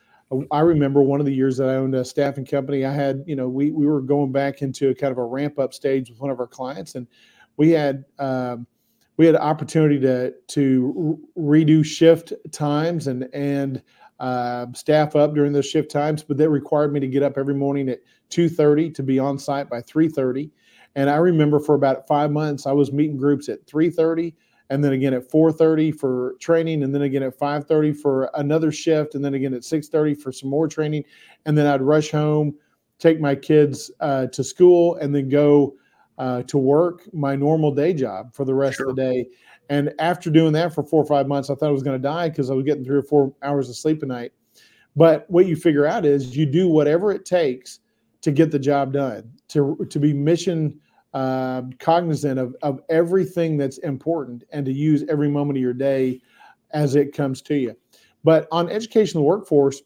I 0.51 0.61
remember 0.61 1.03
one 1.03 1.21
of 1.21 1.27
the 1.27 1.35
years 1.35 1.57
that 1.59 1.69
I 1.69 1.77
owned 1.77 1.95
a 1.95 2.05
staffing 2.05 2.45
company. 2.45 2.85
I 2.85 2.93
had, 2.93 3.23
you 3.27 3.37
know, 3.37 3.49
we 3.49 3.71
we 3.71 3.87
were 3.87 4.01
going 4.01 4.33
back 4.33 4.61
into 4.61 4.89
a 4.89 4.95
kind 4.95 5.13
of 5.13 5.19
a 5.19 5.25
ramp 5.25 5.59
up 5.59 5.73
stage 5.73 6.11
with 6.11 6.19
one 6.19 6.31
of 6.31 6.41
our 6.41 6.49
clients, 6.49 6.97
and 6.97 7.07
we 7.57 7.71
had 7.71 8.05
um, 8.19 8.67
we 9.19 9.27
had 9.27 9.37
opportunity 9.37 10.01
to 10.01 10.33
to 10.49 11.19
redo 11.39 11.85
shift 11.85 12.33
times 12.51 13.07
and 13.07 13.29
and 13.33 13.83
uh, 14.19 14.67
staff 14.75 15.15
up 15.15 15.35
during 15.35 15.53
those 15.53 15.67
shift 15.67 15.93
times, 15.93 16.25
but 16.25 16.39
that 16.39 16.51
required 16.51 16.93
me 16.93 16.99
to 16.99 17.09
get 17.09 17.23
up 17.23 17.39
every 17.39 17.55
morning 17.55 17.89
at 17.89 18.01
two 18.29 18.49
thirty 18.49 18.91
to 18.91 19.05
be 19.05 19.21
on 19.21 19.39
site 19.39 19.71
by 19.71 19.81
three 19.81 20.09
thirty. 20.09 20.51
And 20.97 21.09
I 21.09 21.17
remember 21.17 21.61
for 21.61 21.77
about 21.77 22.09
five 22.09 22.33
months, 22.33 22.67
I 22.67 22.73
was 22.73 22.91
meeting 22.91 23.17
groups 23.17 23.49
at 23.49 23.65
three 23.69 23.91
thirty 23.91 24.35
and 24.71 24.83
then 24.83 24.93
again 24.93 25.15
at 25.15 25.31
4:30 25.31 25.93
for 25.93 26.35
training, 26.41 26.83
and 26.83 26.95
then 26.95 27.03
again 27.03 27.23
at 27.23 27.39
5:30 27.39 27.93
for 27.93 28.31
another 28.35 28.73
shift, 28.73 29.15
and 29.15 29.25
then 29.25 29.35
again 29.35 29.55
at 29.55 29.65
6:30 29.65 30.15
for 30.15 30.33
some 30.33 30.51
more 30.51 30.69
training, 30.69 31.05
and 31.45 31.57
then 31.57 31.67
I'd 31.67 31.83
rush 31.83 32.11
home, 32.11 32.55
take 32.99 33.21
my 33.21 33.35
kids 33.35 33.91
uh, 34.01 34.27
to 34.29 34.43
school, 34.45 34.97
and 34.97 35.15
then 35.15 35.29
go 35.29 35.75
uh, 36.19 36.43
to 36.45 36.59
work 36.59 37.03
my 37.13 37.37
normal 37.37 37.71
day 37.71 37.93
job 37.93 38.35
for 38.35 38.45
the 38.45 38.55
rest 38.55 38.79
sure. 38.79 38.91
of 38.91 38.97
the 38.97 39.03
day. 39.03 39.27
And 39.69 39.93
after 39.99 40.31
doing 40.31 40.53
that 40.53 40.73
for 40.73 40.83
four 40.83 41.03
or 41.03 41.07
five 41.07 41.27
months, 41.27 41.51
I 41.51 41.55
thought 41.55 41.69
I 41.69 41.73
was 41.73 41.83
going 41.83 42.01
to 42.01 42.03
die 42.03 42.29
because 42.29 42.51
I 42.51 42.55
was 42.55 42.65
getting 42.65 42.85
three 42.85 42.97
or 42.97 43.03
four 43.03 43.35
hours 43.43 43.69
of 43.69 43.77
sleep 43.77 44.03
a 44.03 44.07
night. 44.07 44.33
But 44.95 45.29
what 45.29 45.47
you 45.47 45.57
figure 45.57 45.87
out 45.87 46.07
is 46.07 46.37
you 46.37 46.47
do 46.47 46.69
whatever 46.69 47.13
it 47.13 47.25
takes 47.25 47.81
to 48.23 48.31
get 48.31 48.51
the 48.51 48.59
job 48.59 48.93
done, 48.93 49.31
to 49.49 49.87
to 49.91 49.99
be 49.99 50.13
mission 50.13 50.81
uh, 51.15 51.63
cognizant 51.79 52.39
of 52.39 52.55
of 52.63 52.81
everything 52.89 53.57
that's 53.57 53.79
important, 53.79 54.45
and 54.51 54.67
to 54.67 54.73
use 54.73 55.05
every 55.09 55.29
moment 55.29 55.59
of 55.59 55.63
your 55.63 55.75
day 55.75 56.21
as 56.73 56.95
it 56.95 57.15
comes 57.15 57.41
to 57.43 57.55
you. 57.55 57.75
But 58.25 58.49
on 58.51 58.69
education, 58.69 59.19
the 59.19 59.25
workforce, 59.25 59.83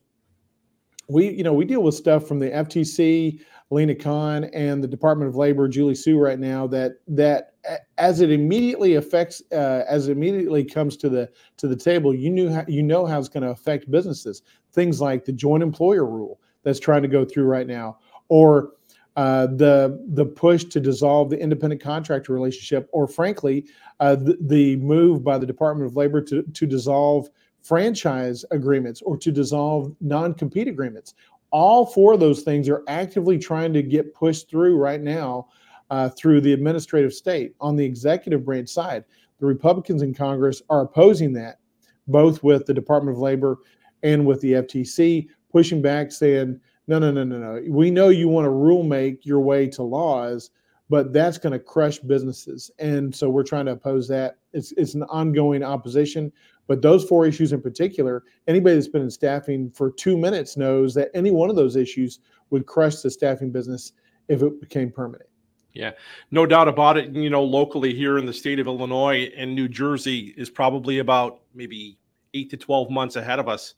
we 1.09 1.31
you 1.31 1.43
know 1.43 1.53
we 1.53 1.65
deal 1.65 1.83
with 1.83 1.95
stuff 1.95 2.27
from 2.27 2.39
the 2.39 2.51
FTC, 2.51 3.41
Lina 3.71 3.95
Khan, 3.95 4.45
and 4.45 4.83
the 4.83 4.89
Department 4.89 5.29
of 5.29 5.37
Labor, 5.37 5.69
Julie 5.69 5.95
Su, 5.95 6.19
right 6.19 6.39
now 6.39 6.67
that 6.69 6.93
that 7.09 7.53
as 7.99 8.21
it 8.21 8.31
immediately 8.31 8.95
affects 8.95 9.43
uh, 9.53 9.85
as 9.89 10.09
it 10.09 10.13
immediately 10.13 10.65
comes 10.65 10.97
to 10.99 11.09
the 11.09 11.29
to 11.59 11.69
the 11.69 11.77
table, 11.77 12.15
you 12.15 12.31
knew 12.31 12.51
how, 12.51 12.65
you 12.67 12.83
know 12.83 13.07
how 13.07 13.19
it's 13.19 13.29
going 13.29 13.43
to 13.43 13.51
affect 13.51 13.91
businesses. 13.91 14.43
Things 14.73 15.01
like 15.01 15.25
the 15.25 15.33
joint 15.33 15.63
employer 15.63 16.07
rule 16.07 16.41
that's 16.63 16.81
trying 16.81 17.03
to 17.03 17.09
go 17.09 17.25
through 17.25 17.45
right 17.45 17.67
now, 17.67 17.99
or 18.29 18.73
uh, 19.17 19.47
the 19.47 20.03
the 20.09 20.25
push 20.25 20.65
to 20.65 20.81
dissolve 20.81 21.31
the 21.31 21.39
independent 21.39 21.83
contractor 21.83 22.33
relationship, 22.33 22.89
or 22.93 23.09
frankly, 23.09 23.67
uh, 23.99 24.15
the, 24.15 24.39
the 24.41 24.77
move 24.77 25.25
by 25.25 25.37
the 25.37 25.47
Department 25.47 25.91
of 25.91 25.97
Labor 25.97 26.21
to 26.23 26.43
to 26.43 26.67
dissolve 26.67 27.29
franchise 27.63 28.45
agreements 28.51 29.03
or 29.03 29.17
to 29.19 29.31
dissolve 29.31 29.95
non-compete 30.01 30.69
agreements. 30.69 31.15
All 31.51 31.85
four 31.85 32.15
of 32.15 32.21
those 32.21 32.43
things 32.43 32.69
are 32.69 32.83
actively 32.89 33.39
trying 33.39 33.73
to 33.73 33.83
get 33.83 34.15
pushed 34.15 34.49
through 34.49 34.77
right 34.77 35.01
now 35.01 35.49
uh, 35.91 36.09
through 36.09 36.41
the 36.41 36.53
administrative 36.53 37.13
state. 37.13 37.55
On 37.61 37.77
the 37.77 37.85
executive 37.85 38.45
branch 38.45 38.69
side, 38.69 39.05
the 39.41 39.47
Republicans 39.47 40.03
in 40.03 40.15
Congress 40.15 40.63
are 40.71 40.83
opposing 40.83 41.33
that, 41.35 41.59
both 42.07 42.43
with 42.43 42.67
the 42.67 42.75
Department 42.75 43.17
of 43.17 43.21
Labor 43.21 43.59
and 44.03 44.25
with 44.25 44.41
the 44.41 44.53
FTC, 44.53 45.29
pushing 45.51 45.83
back, 45.83 46.13
saying, 46.13 46.61
no, 46.91 46.99
no, 46.99 47.13
no, 47.13 47.23
no, 47.23 47.39
no. 47.39 47.63
We 47.69 47.93
know 47.93 48.09
you 48.09 48.29
want 48.29 48.47
to 48.47 48.51
rule 48.51 48.83
make 48.83 49.25
your 49.25 49.39
way 49.39 49.69
to 49.69 49.83
laws, 49.85 50.51
but 50.89 51.13
that's 51.13 51.39
going 51.39 51.53
to 51.53 51.59
crush 51.61 52.01
businesses. 52.01 52.69
And 52.81 53.15
so 53.15 53.31
we're 53.31 53.45
trying 53.45 53.67
to 53.67 53.73
oppose 53.73 54.09
that. 54.09 54.39
It's, 54.53 54.73
it's 54.73 54.95
an 54.95 55.05
ongoing 55.05 55.63
opposition. 55.63 56.33
But 56.67 56.83
those 56.83 57.05
four 57.05 57.27
issues 57.27 57.53
in 57.53 57.63
particular, 57.63 58.25
anybody 58.49 58.75
that's 58.75 58.89
been 58.89 59.03
in 59.03 59.11
staffing 59.11 59.71
for 59.71 59.93
two 59.93 60.17
minutes 60.17 60.57
knows 60.57 60.93
that 60.95 61.11
any 61.15 61.31
one 61.31 61.49
of 61.49 61.55
those 61.55 61.77
issues 61.77 62.19
would 62.51 62.67
crush 62.67 62.97
the 62.97 63.11
staffing 63.11 63.53
business 63.53 63.93
if 64.27 64.43
it 64.43 64.61
became 64.61 64.91
permanent. 64.91 65.31
Yeah, 65.73 65.93
no 66.33 66.45
doubt 66.45 66.67
about 66.67 66.97
it. 66.97 67.15
You 67.15 67.31
know, 67.31 67.45
locally 67.45 67.95
here 67.95 68.19
in 68.19 68.27
the 68.27 68.33
state 68.33 68.59
of 68.59 68.67
Illinois 68.67 69.31
and 69.37 69.55
New 69.55 69.69
Jersey 69.69 70.35
is 70.37 70.51
probably 70.51 70.99
about 70.99 71.43
maybe 71.55 71.99
eight 72.35 72.51
to 72.51 72.57
12 72.57 72.91
months 72.91 73.15
ahead 73.15 73.39
of 73.39 73.49
us. 73.49 73.75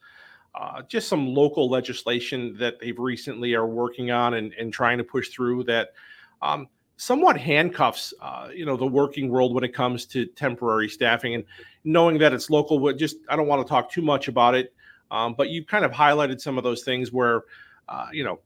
Uh, 0.54 0.82
just 0.82 1.08
some 1.08 1.26
local 1.26 1.70
legislation 1.70 2.54
that 2.58 2.78
they've 2.78 2.98
recently 2.98 3.54
are 3.54 3.66
working 3.66 4.10
on 4.10 4.34
and, 4.34 4.52
and 4.54 4.72
trying 4.72 4.98
to 4.98 5.04
push 5.04 5.30
through 5.30 5.64
that 5.64 5.94
um, 6.42 6.68
somewhat 6.96 7.38
handcuffs, 7.38 8.12
uh, 8.20 8.48
you 8.54 8.66
know, 8.66 8.76
the 8.76 8.86
working 8.86 9.30
world 9.30 9.54
when 9.54 9.64
it 9.64 9.72
comes 9.74 10.04
to 10.04 10.26
temporary 10.26 10.88
staffing. 10.88 11.34
And 11.34 11.44
knowing 11.84 12.18
that 12.18 12.32
it's 12.32 12.50
local, 12.50 12.92
just 12.92 13.16
I 13.28 13.36
don't 13.36 13.46
want 13.46 13.66
to 13.66 13.68
talk 13.68 13.90
too 13.90 14.02
much 14.02 14.28
about 14.28 14.54
it, 14.54 14.74
um, 15.10 15.34
but 15.34 15.48
you 15.48 15.64
kind 15.64 15.84
of 15.84 15.90
highlighted 15.90 16.40
some 16.40 16.58
of 16.58 16.64
those 16.64 16.82
things 16.82 17.12
where, 17.12 17.44
uh, 17.88 18.08
you 18.12 18.22
know, 18.22 18.40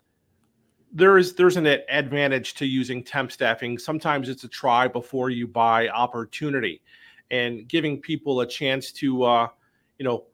there 0.93 1.19
is 1.19 1.35
there's 1.35 1.57
an 1.57 1.67
advantage 1.67 2.55
to 2.55 2.67
using 2.67 3.03
temp 3.03 3.31
staffing. 3.33 3.77
Sometimes 3.77 4.29
it's 4.29 4.45
a 4.45 4.49
try 4.49 4.89
before 4.89 5.29
you 5.29 5.47
buy 5.47 5.89
opportunity, 5.89 6.81
and 7.31 7.69
giving 7.69 8.01
people 8.01 8.41
a 8.41 8.47
chance 8.47 8.93
to, 8.93 9.25
uh, 9.25 9.49
you 9.99 10.05
know, 10.05 10.25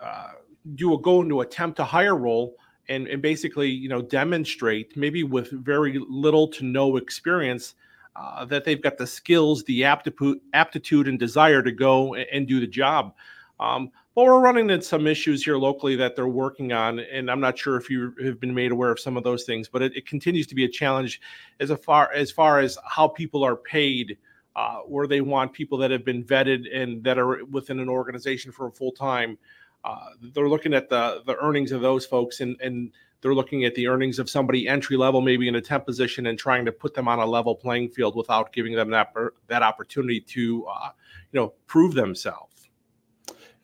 uh, 0.00 0.32
do 0.74 0.94
a 0.94 0.98
go 1.00 1.22
into 1.22 1.40
attempt 1.40 1.76
to 1.76 1.84
hire 1.84 2.16
role 2.16 2.56
and, 2.88 3.06
and 3.08 3.22
basically 3.22 3.68
you 3.68 3.88
know 3.88 4.02
demonstrate 4.02 4.96
maybe 4.96 5.22
with 5.24 5.50
very 5.50 5.98
little 6.08 6.48
to 6.48 6.64
no 6.64 6.96
experience 6.96 7.74
uh, 8.16 8.44
that 8.44 8.64
they've 8.64 8.82
got 8.82 8.98
the 8.98 9.06
skills 9.06 9.64
the 9.64 9.84
aptitude 9.84 10.38
aptitude 10.52 11.08
and 11.08 11.18
desire 11.18 11.62
to 11.62 11.72
go 11.72 12.14
and, 12.14 12.26
and 12.32 12.48
do 12.48 12.60
the 12.60 12.66
job. 12.66 13.14
Um, 13.60 13.90
but 14.14 14.24
we're 14.24 14.40
running 14.40 14.68
into 14.68 14.84
some 14.84 15.06
issues 15.06 15.42
here 15.42 15.56
locally 15.56 15.96
that 15.96 16.16
they're 16.16 16.28
working 16.28 16.72
on 16.72 16.98
and 16.98 17.30
i'm 17.30 17.40
not 17.40 17.56
sure 17.56 17.76
if 17.76 17.88
you 17.88 18.14
have 18.22 18.40
been 18.40 18.54
made 18.54 18.72
aware 18.72 18.90
of 18.90 19.00
some 19.00 19.16
of 19.16 19.24
those 19.24 19.44
things 19.44 19.68
but 19.68 19.82
it, 19.82 19.96
it 19.96 20.06
continues 20.06 20.46
to 20.48 20.54
be 20.54 20.64
a 20.64 20.68
challenge 20.68 21.20
as 21.60 21.70
far 21.82 22.12
as 22.12 22.30
far 22.30 22.58
as 22.58 22.76
how 22.84 23.08
people 23.08 23.42
are 23.42 23.56
paid 23.56 24.18
uh, 24.54 24.78
where 24.80 25.06
they 25.06 25.22
want 25.22 25.52
people 25.52 25.78
that 25.78 25.90
have 25.90 26.04
been 26.04 26.22
vetted 26.22 26.64
and 26.76 27.02
that 27.02 27.18
are 27.18 27.44
within 27.46 27.80
an 27.80 27.88
organization 27.88 28.52
for 28.52 28.66
a 28.66 28.72
full 28.72 28.92
time 28.92 29.38
uh, 29.84 30.10
they're 30.34 30.48
looking 30.48 30.74
at 30.74 30.88
the 30.88 31.22
the 31.26 31.36
earnings 31.38 31.72
of 31.72 31.80
those 31.80 32.06
folks 32.06 32.40
and 32.40 32.60
and 32.60 32.92
they're 33.20 33.34
looking 33.34 33.64
at 33.64 33.74
the 33.76 33.86
earnings 33.86 34.18
of 34.18 34.28
somebody 34.28 34.68
entry 34.68 34.96
level 34.96 35.20
maybe 35.20 35.48
in 35.48 35.54
a 35.54 35.60
temp 35.60 35.86
position 35.86 36.26
and 36.26 36.38
trying 36.38 36.64
to 36.64 36.72
put 36.72 36.92
them 36.94 37.08
on 37.08 37.18
a 37.18 37.26
level 37.26 37.54
playing 37.54 37.88
field 37.88 38.16
without 38.16 38.52
giving 38.52 38.74
them 38.74 38.90
that 38.90 39.12
that 39.48 39.62
opportunity 39.62 40.20
to 40.20 40.66
uh, 40.66 40.90
you 41.32 41.40
know 41.40 41.52
prove 41.66 41.94
themselves. 41.94 42.68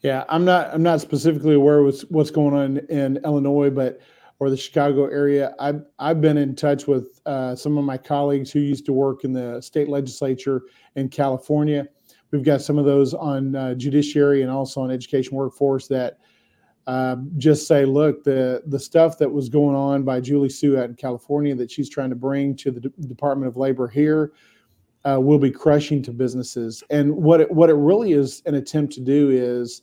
Yeah 0.01 0.25
i'm 0.29 0.45
not 0.45 0.73
i'm 0.73 0.83
not 0.83 1.01
specifically 1.01 1.55
aware 1.55 1.81
of 1.81 2.01
what's 2.09 2.31
going 2.31 2.55
on 2.55 2.79
in 2.89 3.19
illinois 3.25 3.71
but 3.71 4.01
or 4.41 4.51
the 4.51 4.57
chicago 4.57 5.07
area. 5.07 5.55
I've 5.59 5.85
i've 5.99 6.21
been 6.21 6.37
in 6.37 6.55
touch 6.55 6.87
with 6.87 7.21
uh, 7.27 7.57
some 7.57 7.77
of 7.79 7.85
my 7.85 7.99
colleagues 7.99 8.53
who 8.53 8.61
used 8.61 8.87
to 8.87 8.93
work 8.93 9.25
in 9.25 9.33
the 9.33 9.61
state 9.61 9.89
legislature 9.89 10.63
in 10.95 11.09
california 11.09 11.89
We've 12.31 12.45
got 12.45 12.61
some 12.63 12.79
of 12.79 12.85
those 12.85 13.15
on 13.15 13.57
uh, 13.57 13.75
judiciary 13.75 14.43
and 14.43 14.51
also 14.51 14.81
on 14.83 14.91
education 14.91 15.37
workforce 15.37 15.89
that 15.89 16.19
uh, 16.87 17.17
just 17.37 17.67
say, 17.67 17.85
look, 17.85 18.25
the 18.25 18.63
the 18.67 18.79
stuff 18.79 19.19
that 19.19 19.31
was 19.31 19.49
going 19.49 19.77
on 19.77 20.05
by 20.05 20.21
Julie 20.21 20.49
Su 20.49 20.79
out 20.79 20.89
in 20.89 20.95
California 20.95 21.55
that 21.55 21.71
she's 21.71 21.91
trying 21.91 22.11
to 22.11 22.17
bring 22.17 22.57
to 22.57 22.71
the 22.71 22.81
D- 22.81 22.91
Department 23.07 23.49
of 23.49 23.57
Labor 23.57 23.89
here 23.89 24.33
uh, 25.05 25.21
will 25.21 25.39
be 25.39 25.51
crushing 25.51 26.03
to 26.03 26.13
businesses. 26.13 26.83
And 26.91 27.15
what 27.15 27.41
it, 27.41 27.51
what 27.51 27.71
it 27.71 27.75
really 27.75 28.13
is 28.13 28.43
an 28.47 28.55
attempt 28.55 28.95
to 28.95 29.01
do 29.01 29.31
is 29.31 29.83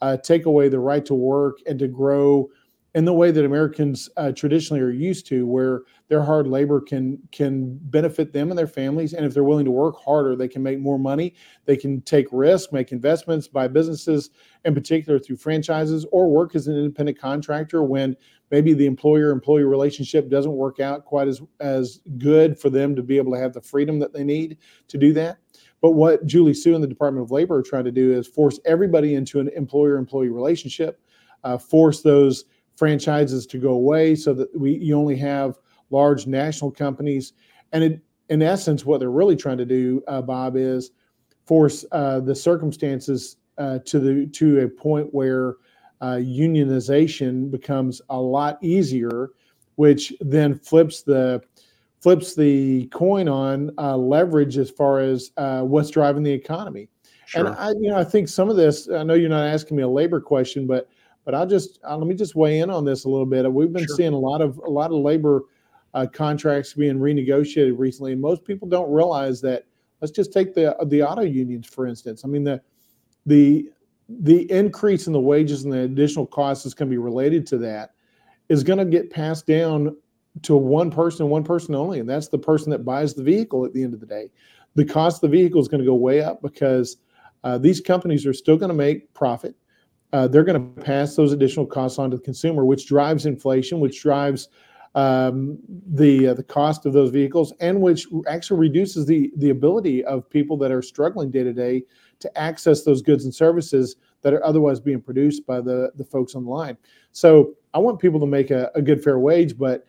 uh, 0.00 0.16
take 0.16 0.46
away 0.46 0.68
the 0.68 0.80
right 0.80 1.04
to 1.04 1.14
work 1.14 1.58
and 1.66 1.78
to 1.78 1.88
grow 1.88 2.48
in 2.96 3.04
the 3.04 3.12
way 3.12 3.30
that 3.30 3.44
Americans 3.44 4.08
uh, 4.16 4.32
traditionally 4.32 4.80
are 4.80 4.90
used 4.90 5.26
to, 5.26 5.46
where 5.46 5.82
their 6.08 6.22
hard 6.22 6.46
labor 6.46 6.80
can 6.80 7.18
can 7.30 7.78
benefit 7.90 8.32
them 8.32 8.48
and 8.50 8.58
their 8.58 8.66
families, 8.66 9.12
and 9.12 9.26
if 9.26 9.34
they're 9.34 9.44
willing 9.44 9.66
to 9.66 9.70
work 9.70 9.96
harder, 10.02 10.34
they 10.34 10.48
can 10.48 10.62
make 10.62 10.80
more 10.80 10.98
money. 10.98 11.34
They 11.66 11.76
can 11.76 12.00
take 12.00 12.26
risks, 12.32 12.72
make 12.72 12.92
investments, 12.92 13.48
buy 13.48 13.68
businesses, 13.68 14.30
in 14.64 14.72
particular 14.72 15.18
through 15.18 15.36
franchises, 15.36 16.06
or 16.10 16.30
work 16.30 16.56
as 16.56 16.68
an 16.68 16.74
independent 16.74 17.18
contractor 17.18 17.82
when 17.82 18.16
maybe 18.50 18.72
the 18.72 18.86
employer-employee 18.86 19.64
relationship 19.64 20.30
doesn't 20.30 20.52
work 20.52 20.80
out 20.80 21.04
quite 21.04 21.28
as 21.28 21.42
as 21.60 22.00
good 22.16 22.58
for 22.58 22.70
them 22.70 22.96
to 22.96 23.02
be 23.02 23.18
able 23.18 23.32
to 23.34 23.38
have 23.38 23.52
the 23.52 23.60
freedom 23.60 23.98
that 23.98 24.14
they 24.14 24.24
need 24.24 24.56
to 24.88 24.96
do 24.96 25.12
that. 25.12 25.36
But 25.82 25.90
what 25.90 26.24
Julie 26.24 26.54
Su 26.54 26.74
and 26.74 26.82
the 26.82 26.88
Department 26.88 27.24
of 27.24 27.30
Labor 27.30 27.56
are 27.56 27.62
trying 27.62 27.84
to 27.84 27.92
do 27.92 28.14
is 28.14 28.26
force 28.26 28.58
everybody 28.64 29.16
into 29.16 29.38
an 29.38 29.50
employer-employee 29.54 30.30
relationship, 30.30 30.98
uh, 31.44 31.58
force 31.58 32.00
those 32.00 32.46
franchises 32.76 33.46
to 33.46 33.58
go 33.58 33.72
away 33.72 34.14
so 34.14 34.32
that 34.34 34.48
we 34.58 34.76
you 34.76 34.96
only 34.96 35.16
have 35.16 35.58
large 35.90 36.26
national 36.26 36.70
companies. 36.70 37.32
And 37.72 37.82
it, 37.82 38.00
in 38.28 38.42
essence, 38.42 38.84
what 38.84 39.00
they're 39.00 39.10
really 39.10 39.36
trying 39.36 39.58
to 39.58 39.64
do, 39.64 40.02
uh, 40.08 40.22
Bob, 40.22 40.56
is 40.56 40.92
force 41.44 41.84
uh, 41.92 42.20
the 42.20 42.34
circumstances 42.34 43.36
uh, 43.58 43.78
to 43.80 43.98
the 43.98 44.26
to 44.26 44.60
a 44.60 44.68
point 44.68 45.12
where 45.12 45.56
uh, 46.00 46.16
unionization 46.16 47.50
becomes 47.50 48.02
a 48.10 48.20
lot 48.20 48.58
easier, 48.62 49.30
which 49.76 50.12
then 50.20 50.54
flips 50.54 51.02
the 51.02 51.42
flips 52.00 52.34
the 52.34 52.86
coin 52.88 53.28
on 53.28 53.70
uh, 53.78 53.96
leverage 53.96 54.58
as 54.58 54.70
far 54.70 55.00
as 55.00 55.32
uh, 55.38 55.62
what's 55.62 55.90
driving 55.90 56.22
the 56.22 56.32
economy. 56.32 56.88
Sure. 57.26 57.46
And 57.46 57.56
I, 57.56 57.70
you 57.70 57.90
know, 57.90 57.98
I 57.98 58.04
think 58.04 58.28
some 58.28 58.48
of 58.48 58.56
this. 58.56 58.88
I 58.88 59.02
know 59.02 59.14
you're 59.14 59.28
not 59.28 59.46
asking 59.46 59.76
me 59.76 59.82
a 59.82 59.88
labor 59.88 60.20
question, 60.20 60.66
but 60.66 60.88
but 61.26 61.34
I'll 61.34 61.46
just 61.46 61.78
uh, 61.86 61.96
let 61.96 62.06
me 62.06 62.14
just 62.14 62.34
weigh 62.34 62.60
in 62.60 62.70
on 62.70 62.86
this 62.86 63.04
a 63.04 63.10
little 63.10 63.26
bit. 63.26 63.52
We've 63.52 63.70
been 63.70 63.86
sure. 63.86 63.96
seeing 63.96 64.14
a 64.14 64.18
lot 64.18 64.40
of 64.40 64.56
a 64.58 64.70
lot 64.70 64.90
of 64.92 64.98
labor 64.98 65.42
uh, 65.92 66.06
contracts 66.10 66.72
being 66.72 66.98
renegotiated 66.98 67.74
recently, 67.76 68.12
and 68.12 68.20
most 68.20 68.44
people 68.44 68.66
don't 68.66 68.90
realize 68.90 69.42
that. 69.42 69.66
Let's 70.00 70.12
just 70.12 70.32
take 70.32 70.54
the 70.54 70.74
the 70.86 71.02
auto 71.02 71.22
unions 71.22 71.66
for 71.66 71.86
instance. 71.86 72.24
I 72.24 72.28
mean 72.28 72.44
the 72.44 72.62
the 73.26 73.68
the 74.08 74.50
increase 74.50 75.08
in 75.08 75.12
the 75.12 75.20
wages 75.20 75.64
and 75.64 75.72
the 75.72 75.80
additional 75.80 76.26
costs 76.26 76.64
is 76.64 76.74
going 76.74 76.88
to 76.88 76.94
be 76.94 76.98
related 76.98 77.46
to 77.48 77.58
that 77.58 77.90
is 78.48 78.62
going 78.62 78.78
to 78.78 78.84
get 78.84 79.10
passed 79.10 79.46
down 79.46 79.96
to 80.42 80.56
one 80.56 80.90
person 80.90 81.28
one 81.28 81.42
person 81.42 81.74
only 81.74 81.98
and 81.98 82.08
that's 82.08 82.28
the 82.28 82.38
person 82.38 82.70
that 82.70 82.84
buys 82.84 83.14
the 83.14 83.22
vehicle 83.22 83.64
at 83.64 83.72
the 83.72 83.82
end 83.82 83.94
of 83.94 83.98
the 83.98 84.06
day 84.06 84.30
the 84.76 84.84
cost 84.84 85.16
of 85.16 85.30
the 85.30 85.36
vehicle 85.36 85.60
is 85.60 85.66
going 85.66 85.80
to 85.80 85.86
go 85.86 85.94
way 85.94 86.22
up 86.22 86.40
because 86.40 86.98
uh, 87.42 87.58
these 87.58 87.80
companies 87.80 88.26
are 88.26 88.34
still 88.34 88.56
going 88.56 88.68
to 88.68 88.76
make 88.76 89.12
profit 89.12 89.56
uh, 90.12 90.28
they're 90.28 90.44
going 90.44 90.74
to 90.74 90.82
pass 90.82 91.16
those 91.16 91.32
additional 91.32 91.66
costs 91.66 91.98
on 91.98 92.10
to 92.10 92.16
the 92.16 92.22
consumer, 92.22 92.64
which 92.64 92.86
drives 92.86 93.26
inflation, 93.26 93.80
which 93.80 94.02
drives 94.02 94.48
um, 94.94 95.58
the 95.68 96.28
uh, 96.28 96.34
the 96.34 96.42
cost 96.42 96.86
of 96.86 96.94
those 96.94 97.10
vehicles, 97.10 97.52
and 97.60 97.80
which 97.80 98.06
actually 98.28 98.58
reduces 98.58 99.04
the 99.04 99.30
the 99.36 99.50
ability 99.50 100.04
of 100.04 100.28
people 100.30 100.56
that 100.56 100.72
are 100.72 100.80
struggling 100.80 101.30
day 101.30 101.42
to 101.42 101.52
day 101.52 101.82
to 102.18 102.38
access 102.38 102.82
those 102.82 103.02
goods 103.02 103.24
and 103.24 103.34
services 103.34 103.96
that 104.22 104.32
are 104.32 104.42
otherwise 104.42 104.80
being 104.80 105.00
produced 105.00 105.46
by 105.46 105.60
the 105.60 105.90
the 105.96 106.04
folks 106.04 106.34
on 106.34 106.44
the 106.44 106.50
line. 106.50 106.78
So 107.12 107.54
I 107.74 107.78
want 107.78 108.00
people 108.00 108.18
to 108.20 108.26
make 108.26 108.50
a, 108.50 108.70
a 108.74 108.80
good 108.80 109.04
fair 109.04 109.18
wage, 109.18 109.58
but 109.58 109.86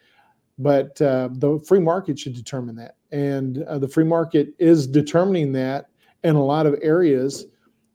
but 0.60 1.02
uh, 1.02 1.30
the 1.32 1.60
free 1.66 1.80
market 1.80 2.20
should 2.20 2.36
determine 2.36 2.76
that, 2.76 2.96
and 3.12 3.64
uh, 3.64 3.80
the 3.80 3.88
free 3.88 4.04
market 4.04 4.50
is 4.60 4.88
determining 4.88 5.54
that 5.54 5.90
in 6.26 6.36
a 6.36 6.44
lot 6.44 6.66
of 6.66 6.76
areas 6.82 7.46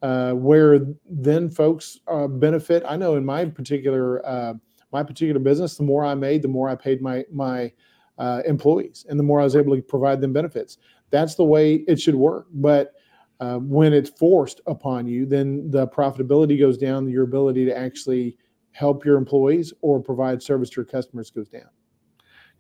uh, 0.03 0.33
where 0.33 0.81
then 1.09 1.49
folks 1.49 2.01
uh, 2.09 2.27
benefit. 2.27 2.83
I 2.87 2.97
know 2.97 3.17
in 3.17 3.25
my 3.25 3.45
particular 3.45 4.25
uh, 4.27 4.55
my 4.93 5.03
particular 5.03 5.41
business, 5.41 5.77
the 5.77 5.85
more 5.85 6.05
I 6.05 6.15
made, 6.15 6.43
the 6.43 6.49
more 6.49 6.69
I 6.69 6.75
paid 6.75 7.01
my 7.01 7.25
my 7.33 7.73
uh, 8.19 8.43
employees, 8.45 9.07
and 9.09 9.19
the 9.19 9.25
more 9.25 9.41
I 9.41 9.45
was 9.45 9.57
able 9.57 9.75
to 9.75 9.83
provide 9.83 10.21
them 10.21 10.33
benefits. 10.33 10.79
That's 11.11 11.35
the 11.35 11.45
way 11.45 11.77
it 11.89 12.01
should 12.01 12.15
work. 12.15 12.47
But 12.53 12.95
uh, 13.41 13.59
when 13.59 13.93
it's 13.93 14.11
forced 14.11 14.61
upon 14.67 15.07
you, 15.07 15.27
then 15.27 15.71
the 15.71 15.87
profitability 15.89 16.59
goes 16.59 16.79
down. 16.79 17.09
Your 17.09 17.25
ability 17.25 17.65
to 17.67 17.77
actually 17.77 18.37
help 18.73 19.05
your 19.05 19.17
employees 19.17 19.73
or 19.83 20.01
provide 20.01 20.43
service 20.43 20.71
to 20.71 20.77
your 20.77 20.85
customers 20.85 21.31
goes 21.31 21.49
down. 21.49 21.69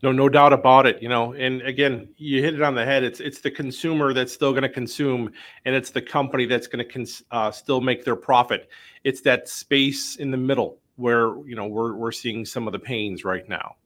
No, 0.02 0.10
no 0.10 0.28
doubt 0.28 0.52
about 0.52 0.86
it. 0.86 1.00
You 1.00 1.08
know, 1.08 1.32
and 1.32 1.62
again, 1.62 2.08
you 2.16 2.42
hit 2.42 2.54
it 2.54 2.62
on 2.62 2.74
the 2.74 2.84
head. 2.84 3.04
It's 3.04 3.20
it's 3.20 3.40
the 3.40 3.50
consumer 3.50 4.12
that's 4.12 4.32
still 4.32 4.50
going 4.50 4.64
to 4.64 4.68
consume, 4.68 5.32
and 5.64 5.74
it's 5.74 5.90
the 5.90 6.02
company 6.02 6.44
that's 6.44 6.66
going 6.66 6.84
to 6.84 6.92
cons- 6.92 7.22
uh, 7.30 7.52
still 7.52 7.80
make 7.80 8.04
their 8.04 8.16
profit. 8.16 8.68
It's 9.04 9.20
that 9.22 9.48
space 9.48 10.16
in 10.16 10.30
the 10.30 10.36
middle 10.36 10.78
where 10.96 11.36
you 11.46 11.54
know 11.54 11.66
we're 11.66 11.94
we're 11.94 12.12
seeing 12.12 12.44
some 12.44 12.66
of 12.66 12.72
the 12.72 12.78
pains 12.80 13.24
right 13.24 13.48
now. 13.48 13.76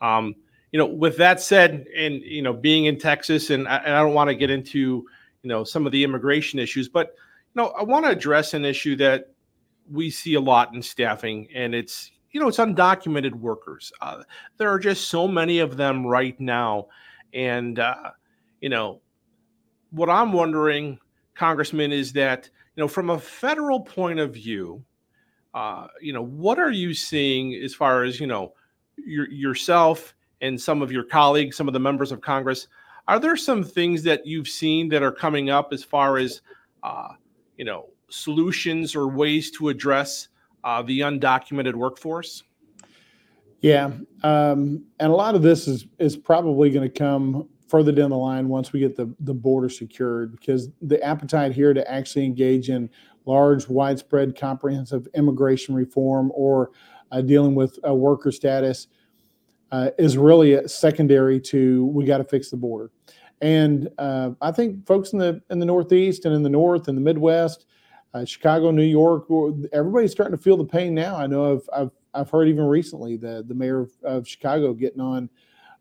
Um, 0.00 0.34
you 0.72 0.78
know, 0.78 0.86
with 0.86 1.16
that 1.18 1.40
said, 1.40 1.86
and 1.96 2.16
you 2.16 2.42
know, 2.42 2.52
being 2.52 2.86
in 2.86 2.98
Texas, 2.98 3.50
and 3.50 3.68
I, 3.68 3.76
and 3.76 3.94
I 3.94 4.02
don't 4.02 4.14
want 4.14 4.28
to 4.28 4.34
get 4.34 4.50
into 4.50 4.78
you 5.42 5.48
know 5.48 5.62
some 5.62 5.86
of 5.86 5.92
the 5.92 6.02
immigration 6.02 6.58
issues, 6.58 6.88
but 6.88 7.14
you 7.54 7.62
know, 7.62 7.68
I 7.78 7.84
want 7.84 8.04
to 8.06 8.10
address 8.10 8.54
an 8.54 8.64
issue 8.64 8.96
that 8.96 9.32
we 9.90 10.10
see 10.10 10.34
a 10.34 10.40
lot 10.40 10.74
in 10.74 10.82
staffing, 10.82 11.46
and 11.54 11.76
it's 11.76 12.10
you 12.32 12.40
know, 12.40 12.48
it's 12.48 12.58
undocumented 12.58 13.32
workers. 13.32 13.92
Uh, 14.00 14.22
there 14.56 14.70
are 14.70 14.78
just 14.78 15.08
so 15.08 15.26
many 15.26 15.60
of 15.60 15.76
them 15.76 16.06
right 16.06 16.38
now. 16.40 16.86
And, 17.32 17.78
uh, 17.78 18.10
you 18.60 18.68
know, 18.68 19.00
what 19.90 20.10
I'm 20.10 20.32
wondering, 20.32 20.98
Congressman, 21.34 21.92
is 21.92 22.12
that, 22.12 22.48
you 22.76 22.82
know, 22.82 22.88
from 22.88 23.10
a 23.10 23.18
federal 23.18 23.80
point 23.80 24.18
of 24.18 24.34
view, 24.34 24.84
uh, 25.54 25.86
you 26.00 26.12
know, 26.12 26.24
what 26.24 26.58
are 26.58 26.70
you 26.70 26.92
seeing 26.92 27.54
as 27.54 27.74
far 27.74 28.04
as, 28.04 28.20
you 28.20 28.26
know, 28.26 28.52
your, 28.96 29.28
yourself 29.30 30.14
and 30.40 30.60
some 30.60 30.82
of 30.82 30.92
your 30.92 31.04
colleagues, 31.04 31.56
some 31.56 31.68
of 31.68 31.74
the 31.74 31.80
members 31.80 32.12
of 32.12 32.20
Congress? 32.20 32.68
Are 33.08 33.18
there 33.18 33.36
some 33.36 33.64
things 33.64 34.02
that 34.02 34.26
you've 34.26 34.48
seen 34.48 34.88
that 34.90 35.02
are 35.02 35.12
coming 35.12 35.48
up 35.48 35.72
as 35.72 35.82
far 35.82 36.18
as, 36.18 36.42
uh, 36.82 37.08
you 37.56 37.64
know, 37.64 37.88
solutions 38.10 38.94
or 38.94 39.08
ways 39.08 39.50
to 39.52 39.70
address 39.70 40.28
uh, 40.64 40.82
the 40.82 41.00
undocumented 41.00 41.74
workforce? 41.74 42.42
Yeah, 43.60 43.90
um, 44.22 44.84
and 45.00 45.10
a 45.10 45.14
lot 45.14 45.34
of 45.34 45.42
this 45.42 45.66
is 45.66 45.86
is 45.98 46.16
probably 46.16 46.70
going 46.70 46.88
to 46.88 46.98
come 46.98 47.48
further 47.66 47.92
down 47.92 48.10
the 48.10 48.16
line 48.16 48.48
once 48.48 48.72
we 48.72 48.80
get 48.80 48.96
the 48.96 49.12
the 49.20 49.34
border 49.34 49.68
secured, 49.68 50.32
because 50.32 50.68
the 50.80 51.02
appetite 51.02 51.52
here 51.52 51.74
to 51.74 51.90
actually 51.90 52.24
engage 52.24 52.70
in 52.70 52.88
large, 53.26 53.68
widespread, 53.68 54.38
comprehensive 54.38 55.06
immigration 55.14 55.74
reform 55.74 56.32
or 56.34 56.70
uh, 57.10 57.20
dealing 57.20 57.54
with 57.54 57.78
worker 57.84 58.32
status 58.32 58.86
uh, 59.72 59.90
is 59.98 60.16
really 60.16 60.66
secondary 60.66 61.40
to 61.40 61.86
we 61.86 62.04
got 62.04 62.18
to 62.18 62.24
fix 62.24 62.50
the 62.50 62.56
border. 62.56 62.90
And 63.40 63.88
uh, 63.98 64.30
I 64.40 64.50
think 64.52 64.86
folks 64.86 65.12
in 65.12 65.18
the 65.18 65.42
in 65.50 65.58
the 65.58 65.66
Northeast 65.66 66.24
and 66.24 66.34
in 66.34 66.42
the 66.42 66.48
North 66.48 66.88
and 66.88 66.96
the 66.96 67.02
Midwest 67.02 67.66
uh, 68.14 68.24
Chicago, 68.24 68.70
New 68.70 68.82
York, 68.82 69.26
everybody's 69.72 70.12
starting 70.12 70.36
to 70.36 70.42
feel 70.42 70.56
the 70.56 70.64
pain 70.64 70.94
now. 70.94 71.16
I 71.16 71.26
know 71.26 71.54
I've 71.54 71.68
I've, 71.72 71.90
I've 72.14 72.30
heard 72.30 72.48
even 72.48 72.64
recently 72.64 73.16
the 73.16 73.44
the 73.46 73.54
mayor 73.54 73.80
of, 73.80 73.92
of 74.02 74.28
Chicago 74.28 74.72
getting 74.74 75.00
on 75.00 75.28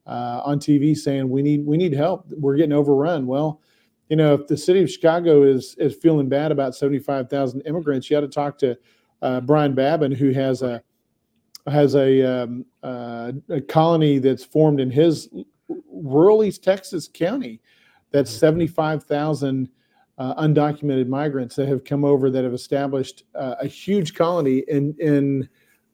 uh, 0.06 0.42
on 0.44 0.60
TV 0.60 0.96
saying 0.96 1.30
we 1.30 1.42
need 1.42 1.66
we 1.66 1.78
need 1.78 1.94
help. 1.94 2.26
We're 2.32 2.58
getting 2.58 2.74
overrun. 2.74 3.28
Well, 3.28 3.62
you 4.10 4.16
know 4.16 4.34
if 4.34 4.48
the 4.48 4.58
city 4.58 4.82
of 4.82 4.90
Chicago 4.90 5.44
is 5.44 5.76
is 5.78 5.96
feeling 5.96 6.28
bad 6.28 6.52
about 6.52 6.76
seventy 6.76 7.00
five 7.00 7.30
thousand 7.30 7.62
immigrants, 7.62 8.10
you 8.10 8.18
ought 8.18 8.22
to 8.22 8.28
talk 8.28 8.58
to 8.60 8.78
uh, 9.22 9.42
Brian 9.42 9.74
Babin, 9.74 10.12
who 10.12 10.32
has 10.32 10.62
a 10.62 10.82
has 11.70 11.96
a, 11.96 12.24
um, 12.24 12.66
uh, 12.84 13.32
a 13.50 13.62
colony 13.62 14.20
that's 14.20 14.44
formed 14.46 14.80
in 14.80 14.90
his 14.90 15.30
rural 15.92 16.44
East 16.44 16.64
Texas 16.64 17.10
county 17.14 17.60
that's 18.12 18.32
mm-hmm. 18.32 18.40
75,000 18.40 19.70
uh, 20.18 20.36
undocumented 20.42 21.08
migrants 21.08 21.56
that 21.56 21.68
have 21.68 21.84
come 21.84 22.04
over 22.04 22.30
that 22.30 22.44
have 22.44 22.54
established 22.54 23.24
uh, 23.36 23.56
a 23.62 23.68
huge 23.68 24.14
colony 24.14 24.64
in 24.68 24.96
in 25.00 25.48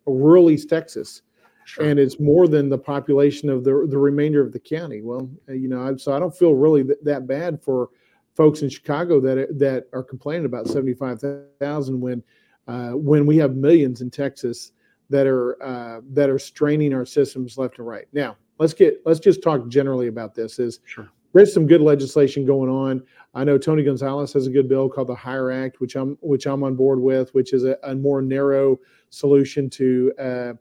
rural 0.05 0.49
East 0.49 0.69
Texas, 0.69 1.21
sure. 1.65 1.85
and 1.85 1.99
it's 1.99 2.19
more 2.19 2.47
than 2.47 2.69
the 2.69 2.77
population 2.77 3.49
of 3.49 3.63
the 3.63 3.85
the 3.89 3.97
remainder 3.97 4.41
of 4.41 4.53
the 4.53 4.59
county. 4.59 5.01
Well, 5.01 5.29
uh, 5.49 5.53
you 5.53 5.67
know, 5.67 5.97
so 5.97 6.15
I 6.15 6.19
don't 6.19 6.35
feel 6.35 6.53
really 6.53 6.83
that, 6.83 7.03
that 7.03 7.27
bad 7.27 7.61
for 7.61 7.89
folks 8.33 8.61
in 8.61 8.69
Chicago 8.69 9.19
that 9.21 9.59
that 9.59 9.87
are 9.91 10.03
complaining 10.03 10.45
about 10.45 10.67
seventy 10.67 10.93
five 10.93 11.21
thousand 11.59 11.99
when 11.99 12.23
uh, 12.67 12.91
when 12.91 13.25
we 13.25 13.37
have 13.37 13.55
millions 13.55 14.01
in 14.01 14.09
Texas 14.09 14.71
that 15.09 15.27
are 15.27 15.61
uh, 15.61 15.99
that 16.11 16.29
are 16.29 16.39
straining 16.39 16.93
our 16.93 17.05
systems 17.05 17.57
left 17.57 17.77
and 17.77 17.87
right. 17.87 18.07
Now, 18.13 18.37
let's 18.57 18.73
get 18.73 19.01
let's 19.05 19.19
just 19.19 19.43
talk 19.43 19.67
generally 19.67 20.07
about 20.07 20.33
this. 20.33 20.59
Is 20.59 20.79
sure 20.85 21.09
there's 21.33 21.53
some 21.53 21.67
good 21.67 21.81
legislation 21.81 22.45
going 22.45 22.69
on. 22.69 23.03
I 23.33 23.43
know 23.43 23.57
Tony 23.57 23.83
Gonzales 23.83 24.33
has 24.33 24.47
a 24.47 24.51
good 24.51 24.69
bill 24.69 24.87
called 24.89 25.07
the 25.07 25.15
Hire 25.15 25.51
Act, 25.51 25.81
which 25.81 25.95
I'm 25.95 26.17
which 26.21 26.45
I'm 26.45 26.63
on 26.63 26.75
board 26.75 26.99
with, 26.99 27.33
which 27.33 27.53
is 27.53 27.63
a, 27.63 27.77
a 27.83 27.95
more 27.95 28.21
narrow 28.21 28.79
solution 29.09 29.69
to 29.71 30.13
uh, 30.19 30.53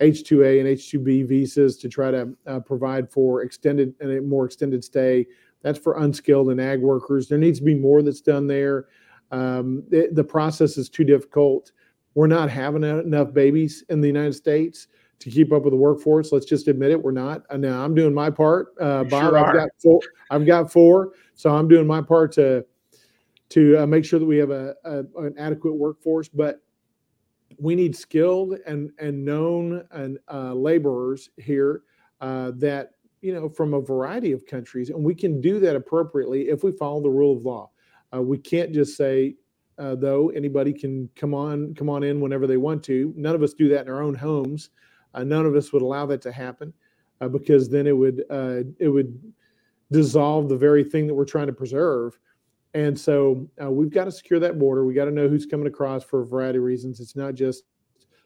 H2A 0.00 0.60
and 0.60 0.68
H2B 0.68 1.28
visas 1.28 1.76
to 1.78 1.88
try 1.88 2.10
to 2.10 2.32
uh, 2.46 2.60
provide 2.60 3.10
for 3.10 3.42
extended 3.42 3.94
and 4.00 4.12
a 4.12 4.20
more 4.20 4.46
extended 4.46 4.84
stay. 4.84 5.26
That's 5.62 5.78
for 5.78 5.98
unskilled 5.98 6.50
and 6.50 6.60
ag 6.60 6.80
workers. 6.80 7.28
There 7.28 7.38
needs 7.38 7.58
to 7.58 7.64
be 7.64 7.74
more 7.74 8.02
that's 8.02 8.20
done 8.20 8.46
there. 8.46 8.86
Um, 9.30 9.84
it, 9.90 10.14
the 10.14 10.24
process 10.24 10.76
is 10.76 10.88
too 10.88 11.04
difficult. 11.04 11.72
We're 12.14 12.26
not 12.26 12.50
having 12.50 12.82
enough 12.82 13.32
babies 13.32 13.84
in 13.88 14.00
the 14.00 14.08
United 14.08 14.34
States 14.34 14.88
to 15.22 15.30
keep 15.30 15.52
up 15.52 15.62
with 15.62 15.72
the 15.72 15.76
workforce. 15.78 16.32
Let's 16.32 16.46
just 16.46 16.68
admit 16.68 16.90
it, 16.90 17.02
we're 17.02 17.12
not. 17.12 17.44
And 17.50 17.62
now 17.62 17.84
I'm 17.84 17.94
doing 17.94 18.12
my 18.12 18.30
part. 18.30 18.74
Uh, 18.80 19.04
Bob, 19.04 19.30
sure 19.30 19.38
I've 19.38 19.54
got 19.54 19.68
four. 19.80 20.00
I've 20.30 20.46
got 20.46 20.72
four, 20.72 21.12
so 21.34 21.54
I'm 21.54 21.68
doing 21.68 21.86
my 21.86 22.02
part 22.02 22.32
to 22.32 22.64
to 23.50 23.82
uh, 23.82 23.86
make 23.86 24.04
sure 24.04 24.18
that 24.18 24.24
we 24.24 24.38
have 24.38 24.50
a, 24.50 24.74
a, 24.84 24.98
an 25.18 25.34
adequate 25.38 25.74
workforce. 25.74 26.28
But 26.28 26.62
we 27.58 27.74
need 27.74 27.94
skilled 27.94 28.58
and 28.66 28.90
and 28.98 29.24
known 29.24 29.86
and 29.92 30.18
uh, 30.32 30.54
laborers 30.54 31.30
here 31.36 31.82
uh, 32.20 32.50
that 32.56 32.92
you 33.20 33.32
know 33.32 33.48
from 33.48 33.74
a 33.74 33.80
variety 33.80 34.32
of 34.32 34.44
countries, 34.44 34.90
and 34.90 35.02
we 35.02 35.14
can 35.14 35.40
do 35.40 35.60
that 35.60 35.76
appropriately 35.76 36.48
if 36.48 36.64
we 36.64 36.72
follow 36.72 37.00
the 37.00 37.10
rule 37.10 37.36
of 37.36 37.44
law. 37.44 37.70
Uh, 38.14 38.20
we 38.20 38.38
can't 38.38 38.72
just 38.72 38.96
say 38.96 39.36
uh, 39.78 39.94
though 39.94 40.30
anybody 40.30 40.72
can 40.72 41.08
come 41.14 41.32
on 41.32 41.74
come 41.74 41.88
on 41.88 42.02
in 42.02 42.20
whenever 42.20 42.48
they 42.48 42.56
want 42.56 42.82
to. 42.82 43.14
None 43.16 43.36
of 43.36 43.42
us 43.42 43.54
do 43.54 43.68
that 43.68 43.86
in 43.86 43.92
our 43.92 44.02
own 44.02 44.16
homes. 44.16 44.70
Uh, 45.14 45.24
none 45.24 45.46
of 45.46 45.54
us 45.54 45.72
would 45.72 45.82
allow 45.82 46.06
that 46.06 46.22
to 46.22 46.32
happen 46.32 46.72
uh, 47.20 47.28
because 47.28 47.68
then 47.68 47.86
it 47.86 47.96
would 47.96 48.24
uh, 48.30 48.62
it 48.78 48.88
would 48.88 49.18
dissolve 49.90 50.48
the 50.48 50.56
very 50.56 50.82
thing 50.82 51.06
that 51.06 51.14
we're 51.14 51.24
trying 51.24 51.46
to 51.46 51.52
preserve. 51.52 52.18
And 52.74 52.98
so 52.98 53.48
uh, 53.62 53.70
we've 53.70 53.90
got 53.90 54.04
to 54.04 54.12
secure 54.12 54.40
that 54.40 54.58
border. 54.58 54.86
We 54.86 54.94
got 54.94 55.04
to 55.04 55.10
know 55.10 55.28
who's 55.28 55.44
coming 55.44 55.66
across 55.66 56.02
for 56.02 56.22
a 56.22 56.26
variety 56.26 56.58
of 56.58 56.64
reasons. 56.64 57.00
It's 57.00 57.14
not 57.14 57.34
just 57.34 57.64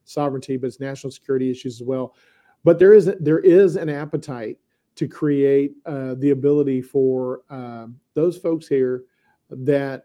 sovereignty, 0.04 0.56
but 0.56 0.68
it's 0.68 0.78
national 0.78 1.10
security 1.10 1.50
issues 1.50 1.80
as 1.80 1.86
well. 1.86 2.14
But 2.62 2.78
there 2.78 2.92
is 2.92 3.12
there 3.20 3.40
is 3.40 3.76
an 3.76 3.88
appetite 3.88 4.58
to 4.94 5.08
create 5.08 5.74
uh, 5.84 6.14
the 6.18 6.30
ability 6.30 6.80
for 6.80 7.42
uh, 7.50 7.86
those 8.14 8.38
folks 8.38 8.66
here 8.66 9.04
that 9.50 10.04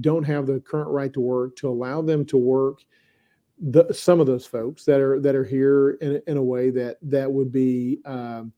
don't 0.00 0.24
have 0.24 0.46
the 0.46 0.60
current 0.60 0.90
right 0.90 1.12
to 1.12 1.20
work 1.20 1.54
to 1.56 1.68
allow 1.68 2.02
them 2.02 2.24
to 2.24 2.36
work 2.36 2.80
the, 3.60 3.92
some 3.92 4.20
of 4.20 4.26
those 4.26 4.46
folks 4.46 4.84
that 4.84 5.00
are 5.00 5.20
that 5.20 5.34
are 5.34 5.44
here 5.44 5.90
in, 6.00 6.22
in 6.26 6.36
a 6.36 6.42
way 6.42 6.70
that 6.70 6.96
that 7.02 7.30
would 7.30 7.52
be 7.52 7.98
um, 8.06 8.52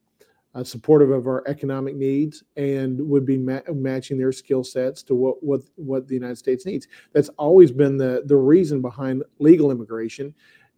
uh, 0.55 0.63
supportive 0.63 1.11
of 1.11 1.27
our 1.27 1.43
economic 1.49 1.97
needs 1.97 2.45
and 2.57 3.01
would 3.01 3.27
be 3.27 3.37
ma- 3.37 3.61
matching 3.73 4.19
their 4.19 4.33
skill 4.33 4.63
sets 4.63 5.03
to 5.03 5.15
what 5.15 5.43
what 5.43 5.63
what 5.77 6.07
the 6.07 6.15
United 6.15 6.39
States 6.39 6.65
needs. 6.67 6.87
That's 7.13 7.31
always 7.31 7.73
been 7.73 7.97
the 7.97 8.23
the 8.27 8.37
reason 8.37 8.81
behind 8.81 9.25
legal 9.39 9.71
immigration. 9.71 10.35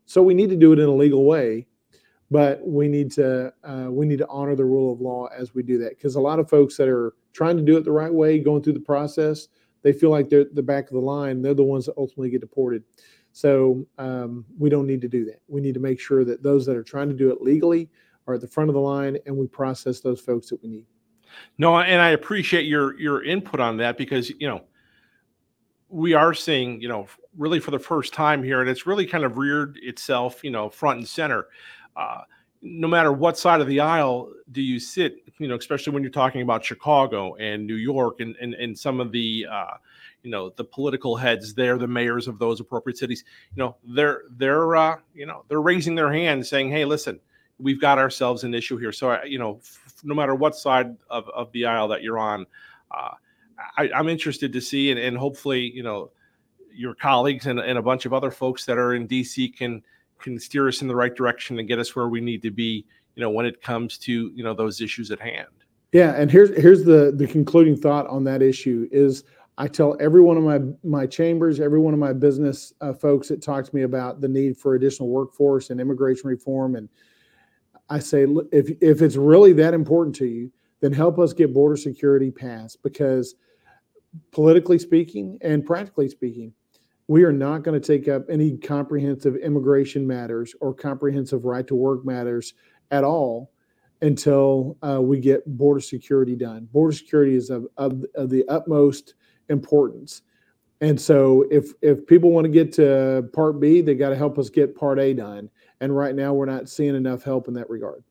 So 0.06 0.22
we 0.22 0.34
need 0.34 0.50
to 0.50 0.56
do 0.56 0.72
it 0.72 0.78
in 0.78 0.86
a 0.86 0.94
legal 0.94 1.24
way, 1.24 1.66
but 2.30 2.66
we 2.66 2.88
need 2.88 3.10
to 3.12 3.52
uh, 3.62 3.88
we 3.90 4.06
need 4.06 4.18
to 4.18 4.28
honor 4.28 4.54
the 4.54 4.64
rule 4.64 4.92
of 4.92 5.00
law 5.00 5.26
as 5.36 5.54
we 5.54 5.62
do 5.62 5.76
that. 5.78 5.90
Because 5.90 6.14
a 6.14 6.20
lot 6.20 6.38
of 6.38 6.48
folks 6.48 6.76
that 6.78 6.88
are 6.88 7.14
trying 7.32 7.56
to 7.56 7.62
do 7.62 7.76
it 7.76 7.84
the 7.84 7.92
right 7.92 8.12
way, 8.12 8.38
going 8.38 8.62
through 8.62 8.74
the 8.74 8.80
process, 8.80 9.48
they 9.82 9.92
feel 9.92 10.10
like 10.10 10.30
they're 10.30 10.46
the 10.52 10.62
back 10.62 10.86
of 10.86 10.94
the 10.94 11.00
line. 11.00 11.42
They're 11.42 11.52
the 11.52 11.62
ones 11.62 11.86
that 11.86 11.94
ultimately 11.98 12.30
get 12.30 12.40
deported. 12.40 12.84
So 13.34 13.84
um, 13.98 14.44
we 14.56 14.70
don't 14.70 14.86
need 14.86 15.00
to 15.00 15.08
do 15.08 15.24
that. 15.24 15.42
We 15.48 15.60
need 15.60 15.74
to 15.74 15.80
make 15.80 15.98
sure 15.98 16.24
that 16.24 16.44
those 16.44 16.64
that 16.66 16.76
are 16.76 16.84
trying 16.84 17.08
to 17.08 17.16
do 17.16 17.32
it 17.32 17.42
legally 17.42 17.90
are 18.28 18.34
at 18.34 18.40
the 18.40 18.46
front 18.46 18.70
of 18.70 18.74
the 18.74 18.80
line, 18.80 19.18
and 19.26 19.36
we 19.36 19.48
process 19.48 19.98
those 19.98 20.20
folks 20.20 20.48
that 20.50 20.62
we 20.62 20.68
need. 20.68 20.86
No, 21.58 21.76
and 21.76 22.00
I 22.00 22.10
appreciate 22.10 22.66
your 22.66 22.98
your 22.98 23.24
input 23.24 23.58
on 23.58 23.76
that 23.78 23.98
because 23.98 24.30
you 24.30 24.46
know 24.46 24.62
we 25.88 26.14
are 26.14 26.32
seeing, 26.32 26.80
you 26.80 26.86
know, 26.86 27.08
really 27.36 27.58
for 27.58 27.72
the 27.72 27.78
first 27.78 28.14
time 28.14 28.40
here, 28.40 28.60
and 28.60 28.70
it's 28.70 28.86
really 28.86 29.04
kind 29.04 29.24
of 29.24 29.36
reared 29.36 29.80
itself, 29.82 30.44
you 30.44 30.50
know, 30.50 30.70
front 30.70 30.98
and 30.98 31.08
center. 31.08 31.48
Uh, 31.96 32.20
no 32.62 32.86
matter 32.86 33.12
what 33.12 33.36
side 33.36 33.60
of 33.60 33.66
the 33.66 33.80
aisle 33.80 34.32
do 34.52 34.62
you 34.62 34.78
sit, 34.78 35.23
you 35.38 35.48
know, 35.48 35.56
especially 35.56 35.92
when 35.92 36.02
you're 36.02 36.12
talking 36.12 36.42
about 36.42 36.64
Chicago 36.64 37.34
and 37.36 37.66
New 37.66 37.74
York 37.74 38.20
and 38.20 38.36
and, 38.40 38.54
and 38.54 38.78
some 38.78 39.00
of 39.00 39.12
the 39.12 39.46
uh, 39.50 39.74
you 40.22 40.30
know 40.30 40.50
the 40.50 40.64
political 40.64 41.16
heads 41.16 41.54
there 41.54 41.76
the 41.78 41.86
mayors 41.86 42.28
of 42.28 42.38
those 42.38 42.60
appropriate 42.60 42.96
cities 42.96 43.24
you 43.54 43.62
know 43.62 43.76
they're 43.84 44.22
they're 44.36 44.76
uh, 44.76 44.96
you 45.14 45.26
know 45.26 45.44
they're 45.48 45.62
raising 45.62 45.94
their 45.94 46.12
hand 46.12 46.46
saying 46.46 46.70
hey 46.70 46.84
listen 46.84 47.20
we've 47.58 47.80
got 47.80 47.98
ourselves 47.98 48.42
an 48.44 48.54
issue 48.54 48.76
here. 48.76 48.92
So 48.92 49.22
you 49.24 49.38
know 49.38 49.60
f- 49.62 49.94
no 50.02 50.14
matter 50.14 50.34
what 50.34 50.56
side 50.56 50.96
of, 51.10 51.28
of 51.28 51.52
the 51.52 51.66
aisle 51.66 51.88
that 51.88 52.02
you're 52.02 52.18
on 52.18 52.46
uh, 52.90 53.12
I, 53.76 53.88
am 53.94 54.08
interested 54.08 54.52
to 54.52 54.60
see 54.60 54.90
and, 54.90 55.00
and 55.00 55.16
hopefully 55.16 55.70
you 55.74 55.82
know 55.82 56.10
your 56.72 56.94
colleagues 56.94 57.46
and, 57.46 57.60
and 57.60 57.78
a 57.78 57.82
bunch 57.82 58.04
of 58.04 58.12
other 58.12 58.30
folks 58.30 58.64
that 58.66 58.78
are 58.78 58.94
in 58.94 59.06
dc 59.06 59.56
can 59.56 59.82
can 60.18 60.38
steer 60.38 60.68
us 60.68 60.82
in 60.82 60.88
the 60.88 60.96
right 60.96 61.14
direction 61.14 61.58
and 61.58 61.68
get 61.68 61.78
us 61.78 61.94
where 61.94 62.08
we 62.08 62.20
need 62.20 62.42
to 62.42 62.50
be 62.50 62.84
you 63.14 63.20
know 63.20 63.30
when 63.30 63.46
it 63.46 63.62
comes 63.62 63.98
to 63.98 64.32
you 64.34 64.42
know 64.44 64.54
those 64.54 64.80
issues 64.80 65.10
at 65.10 65.20
hand. 65.20 65.46
Yeah 65.92 66.14
and 66.14 66.30
here's 66.30 66.50
here's 66.56 66.84
the 66.84 67.12
the 67.14 67.26
concluding 67.26 67.76
thought 67.76 68.06
on 68.08 68.24
that 68.24 68.42
issue 68.42 68.88
is 68.90 69.24
I 69.56 69.68
tell 69.68 69.96
every 70.00 70.20
one 70.20 70.36
of 70.36 70.42
my 70.42 70.60
my 70.82 71.06
chambers, 71.06 71.60
every 71.60 71.78
one 71.78 71.94
of 71.94 72.00
my 72.00 72.12
business 72.12 72.72
uh, 72.80 72.92
folks 72.92 73.28
that 73.28 73.42
talk 73.42 73.64
to 73.64 73.74
me 73.74 73.82
about 73.82 74.20
the 74.20 74.28
need 74.28 74.56
for 74.56 74.74
additional 74.74 75.08
workforce 75.08 75.70
and 75.70 75.80
immigration 75.80 76.28
reform, 76.28 76.74
and 76.74 76.88
I 77.88 78.00
say, 78.00 78.26
if 78.50 78.70
if 78.80 79.00
it's 79.00 79.16
really 79.16 79.52
that 79.54 79.74
important 79.74 80.16
to 80.16 80.26
you, 80.26 80.50
then 80.80 80.92
help 80.92 81.18
us 81.18 81.32
get 81.32 81.54
border 81.54 81.76
security 81.76 82.30
passed 82.30 82.82
because, 82.82 83.36
politically 84.32 84.78
speaking 84.78 85.38
and 85.40 85.64
practically 85.64 86.08
speaking, 86.08 86.52
we 87.06 87.22
are 87.22 87.32
not 87.32 87.62
going 87.62 87.80
to 87.80 87.86
take 87.86 88.08
up 88.08 88.24
any 88.28 88.56
comprehensive 88.56 89.36
immigration 89.36 90.04
matters 90.04 90.54
or 90.60 90.74
comprehensive 90.74 91.44
right 91.44 91.66
to 91.68 91.76
work 91.76 92.04
matters 92.04 92.54
at 92.94 93.02
all 93.04 93.50
until 94.02 94.76
uh, 94.82 95.00
we 95.00 95.18
get 95.18 95.44
border 95.58 95.80
security 95.80 96.36
done. 96.36 96.68
Border 96.72 96.94
security 96.94 97.34
is 97.34 97.50
of, 97.50 97.66
of, 97.76 98.04
of 98.14 98.30
the 98.30 98.44
utmost 98.48 99.14
importance. 99.48 100.22
And 100.80 101.00
so 101.00 101.46
if 101.50 101.72
if 101.82 102.06
people 102.06 102.30
want 102.30 102.44
to 102.44 102.50
get 102.50 102.72
to 102.74 103.28
part 103.32 103.58
B, 103.60 103.80
they 103.80 103.94
got 103.94 104.10
to 104.10 104.16
help 104.16 104.38
us 104.38 104.50
get 104.50 104.76
part 104.76 104.98
A 104.98 105.14
done. 105.14 105.48
And 105.80 105.96
right 105.96 106.14
now 106.14 106.34
we're 106.34 106.46
not 106.46 106.68
seeing 106.68 106.94
enough 106.94 107.22
help 107.22 107.48
in 107.48 107.54
that 107.54 107.70
regard. 107.70 108.02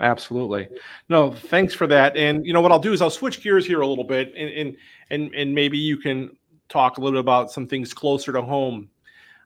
Absolutely. 0.00 0.68
No, 1.10 1.32
thanks 1.32 1.74
for 1.74 1.86
that. 1.88 2.16
And 2.16 2.46
you 2.46 2.54
know 2.54 2.62
what 2.62 2.72
I'll 2.72 2.78
do 2.78 2.92
is 2.92 3.02
I'll 3.02 3.10
switch 3.10 3.42
gears 3.42 3.66
here 3.66 3.82
a 3.82 3.86
little 3.86 4.04
bit 4.04 4.32
and 4.34 4.48
and 4.50 4.76
and, 5.10 5.34
and 5.34 5.54
maybe 5.54 5.76
you 5.76 5.98
can 5.98 6.30
talk 6.68 6.96
a 6.96 7.00
little 7.00 7.18
bit 7.18 7.20
about 7.20 7.50
some 7.50 7.66
things 7.66 7.92
closer 7.92 8.32
to 8.32 8.40
home. 8.40 8.88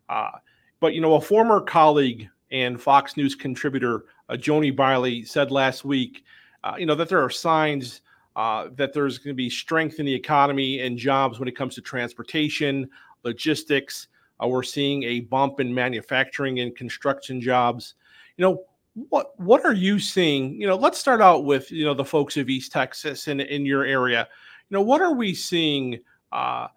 Uh, 0.09 0.31
but 0.79 0.95
you 0.95 1.01
know, 1.01 1.15
a 1.15 1.21
former 1.21 1.61
colleague 1.61 2.29
and 2.55 2.81
Fox 2.81 3.17
News 3.17 3.35
contributor, 3.35 4.05
uh, 4.29 4.35
Joni 4.35 4.75
Biley, 4.75 5.27
said 5.27 5.51
last 5.51 5.85
week, 5.85 6.25
uh, 6.63 6.77
you 6.79 6.87
know, 6.87 6.95
that 6.95 7.09
there 7.09 7.21
are 7.21 7.29
signs 7.29 8.01
uh, 8.37 8.69
that 8.77 8.93
there's 8.93 9.19
going 9.19 9.35
to 9.35 9.37
be 9.37 9.51
strength 9.51 9.99
in 9.99 10.07
the 10.07 10.15
economy 10.15 10.81
and 10.81 10.97
jobs 10.97 11.41
when 11.41 11.49
it 11.49 11.57
comes 11.57 11.75
to 11.75 11.81
transportation, 11.81 12.89
logistics. 13.25 14.07
Uh, 14.43 14.47
we're 14.47 14.63
seeing 14.63 15.03
a 15.03 15.21
bump 15.21 15.59
in 15.59 15.75
manufacturing 15.75 16.61
and 16.61 16.77
construction 16.77 17.41
jobs. 17.41 17.95
You 18.37 18.45
know, 18.45 18.63
what 19.09 19.39
what 19.41 19.65
are 19.65 19.73
you 19.73 19.99
seeing? 19.99 20.61
You 20.61 20.69
know, 20.69 20.77
let's 20.77 20.99
start 20.99 21.21
out 21.21 21.45
with 21.45 21.73
you 21.73 21.85
know 21.85 21.95
the 21.95 22.05
folks 22.05 22.37
of 22.37 22.49
East 22.49 22.71
Texas 22.71 23.27
and 23.27 23.41
in 23.41 23.67
your 23.67 23.85
area. 23.85 24.29
You 24.71 24.77
know, 24.77 24.83
what 24.83 25.01
are 25.01 25.15
we 25.15 25.35
seeing 25.35 25.99
uh, 26.31 26.69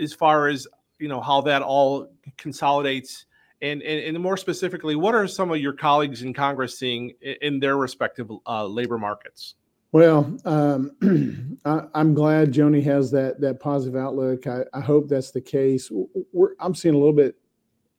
as 0.00 0.12
far 0.12 0.48
as 0.48 0.66
you 0.98 1.06
know 1.06 1.20
how 1.20 1.40
that 1.42 1.62
all 1.62 2.08
consolidates? 2.36 3.26
And, 3.62 3.80
and, 3.82 4.16
and 4.16 4.20
more 4.22 4.36
specifically, 4.36 4.96
what 4.96 5.14
are 5.14 5.28
some 5.28 5.52
of 5.52 5.58
your 5.58 5.72
colleagues 5.72 6.22
in 6.22 6.34
Congress 6.34 6.76
seeing 6.76 7.12
in, 7.22 7.36
in 7.40 7.60
their 7.60 7.76
respective 7.76 8.28
uh, 8.46 8.66
labor 8.66 8.98
markets? 8.98 9.54
Well, 9.92 10.36
um, 10.44 11.58
I, 11.64 12.00
am 12.00 12.12
glad 12.12 12.52
Joni 12.52 12.82
has 12.82 13.10
that 13.12 13.40
that 13.40 13.60
positive 13.60 13.94
outlook. 13.94 14.46
I, 14.46 14.64
I 14.72 14.80
hope 14.80 15.08
that's 15.08 15.30
the 15.30 15.40
case. 15.40 15.90
We're, 16.32 16.54
I'm 16.58 16.74
seeing 16.74 16.94
a 16.94 16.98
little 16.98 17.12
bit, 17.12 17.36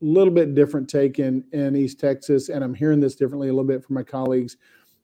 little 0.02 0.34
bit 0.34 0.54
different 0.54 0.90
take 0.90 1.20
in 1.20 1.46
in 1.54 1.76
East 1.76 2.00
Texas, 2.00 2.50
and 2.50 2.64
I'm 2.64 2.74
hearing 2.74 3.00
this 3.00 3.16
differently 3.16 3.48
a 3.48 3.54
little 3.54 3.64
bit 3.64 3.86
from 3.86 3.94
my 3.94 4.04
colleagues, 4.04 4.58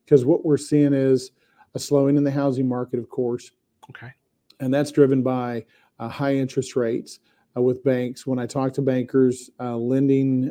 because 0.04 0.24
what 0.24 0.44
we're 0.44 0.58
seeing 0.58 0.92
is 0.92 1.30
a 1.74 1.78
slowing 1.78 2.16
in 2.16 2.24
the 2.24 2.30
housing 2.30 2.68
market, 2.68 2.98
of 2.98 3.08
course. 3.08 3.52
Okay. 3.88 4.12
And 4.58 4.74
that's 4.74 4.90
driven 4.90 5.22
by 5.22 5.64
uh, 6.00 6.08
high 6.08 6.34
interest 6.34 6.76
rates 6.76 7.20
uh, 7.56 7.62
with 7.62 7.82
banks. 7.84 8.26
When 8.26 8.38
I 8.38 8.46
talk 8.46 8.72
to 8.74 8.82
bankers, 8.82 9.50
uh, 9.60 9.76
lending 9.76 10.50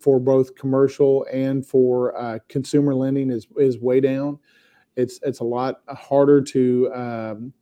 for 0.00 0.20
both 0.20 0.54
commercial 0.54 1.26
and 1.32 1.66
for 1.66 2.16
uh, 2.16 2.38
consumer 2.48 2.94
lending 2.94 3.30
is 3.30 3.46
is 3.56 3.78
way 3.78 4.00
down 4.00 4.38
it's 4.96 5.20
it's 5.22 5.40
a 5.40 5.44
lot 5.44 5.80
harder 5.88 6.40
to 6.42 6.92
um, 6.94 7.52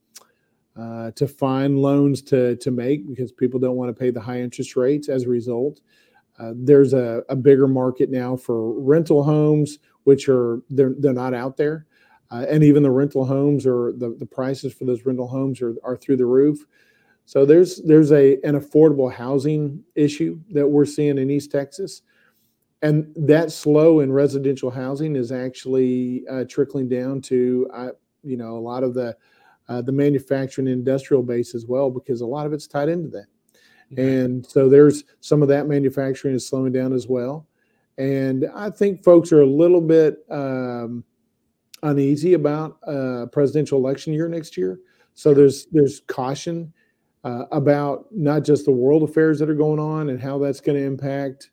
uh, 0.79 1.11
to 1.11 1.27
find 1.27 1.79
loans 1.79 2.21
to 2.23 2.55
to 2.57 2.71
make 2.71 3.07
because 3.07 3.31
people 3.31 3.59
don't 3.59 3.75
want 3.75 3.89
to 3.89 3.99
pay 3.99 4.11
the 4.11 4.21
high 4.21 4.39
interest 4.39 4.75
rates. 4.75 5.09
As 5.09 5.23
a 5.23 5.29
result, 5.29 5.81
uh, 6.39 6.53
there's 6.55 6.93
a, 6.93 7.23
a 7.29 7.35
bigger 7.35 7.67
market 7.67 8.09
now 8.09 8.35
for 8.35 8.79
rental 8.79 9.23
homes, 9.23 9.79
which 10.03 10.29
are 10.29 10.61
they're 10.69 10.93
they're 10.99 11.13
not 11.13 11.33
out 11.33 11.57
there, 11.57 11.85
uh, 12.31 12.45
and 12.49 12.63
even 12.63 12.83
the 12.83 12.91
rental 12.91 13.25
homes 13.25 13.65
or 13.65 13.93
the 13.93 14.15
the 14.19 14.25
prices 14.25 14.73
for 14.73 14.85
those 14.85 15.05
rental 15.05 15.27
homes 15.27 15.61
are 15.61 15.75
are 15.83 15.97
through 15.97 16.17
the 16.17 16.25
roof. 16.25 16.65
So 17.29 17.45
there's 17.45 17.79
there's 17.83 18.11
a 18.11 18.39
an 18.43 18.59
affordable 18.59 19.13
housing 19.13 19.83
issue 19.93 20.39
that 20.49 20.67
we're 20.67 20.83
seeing 20.83 21.19
in 21.19 21.29
East 21.29 21.51
Texas. 21.51 22.01
And 22.81 23.13
that 23.15 23.51
slow 23.51 23.99
in 23.99 24.11
residential 24.11 24.71
housing 24.71 25.15
is 25.15 25.31
actually 25.31 26.23
uh, 26.27 26.45
trickling 26.49 26.89
down 26.89 27.21
to 27.21 27.69
uh, 27.71 27.89
you 28.23 28.35
know 28.35 28.57
a 28.57 28.59
lot 28.59 28.81
of 28.81 28.95
the 28.95 29.15
uh, 29.67 29.79
the 29.83 29.91
manufacturing 29.91 30.67
industrial 30.67 31.21
base 31.21 31.53
as 31.53 31.67
well 31.67 31.91
because 31.91 32.21
a 32.21 32.25
lot 32.25 32.47
of 32.47 32.53
it's 32.53 32.65
tied 32.65 32.89
into 32.89 33.09
that. 33.09 33.27
And 33.95 34.43
so 34.43 34.67
there's 34.67 35.03
some 35.19 35.43
of 35.43 35.49
that 35.49 35.67
manufacturing 35.67 36.33
is 36.33 36.47
slowing 36.47 36.71
down 36.71 36.93
as 36.93 37.07
well. 37.07 37.45
And 37.99 38.49
i 38.55 38.71
think 38.71 39.03
folks 39.03 39.31
are 39.31 39.41
a 39.41 39.45
little 39.45 39.81
bit 39.81 40.25
um, 40.31 41.03
uneasy 41.83 42.33
about 42.33 42.79
a 42.81 43.27
presidential 43.27 43.77
election 43.77 44.13
year 44.13 44.27
next 44.27 44.57
year. 44.57 44.79
So 45.13 45.35
there's 45.35 45.67
there's 45.67 45.99
caution 46.07 46.73
uh, 47.23 47.45
about 47.51 48.05
not 48.11 48.43
just 48.43 48.65
the 48.65 48.71
world 48.71 49.03
affairs 49.03 49.39
that 49.39 49.49
are 49.49 49.55
going 49.55 49.79
on 49.79 50.09
and 50.09 50.21
how 50.21 50.37
that's 50.37 50.61
going 50.61 50.77
to 50.77 50.83
impact 50.83 51.49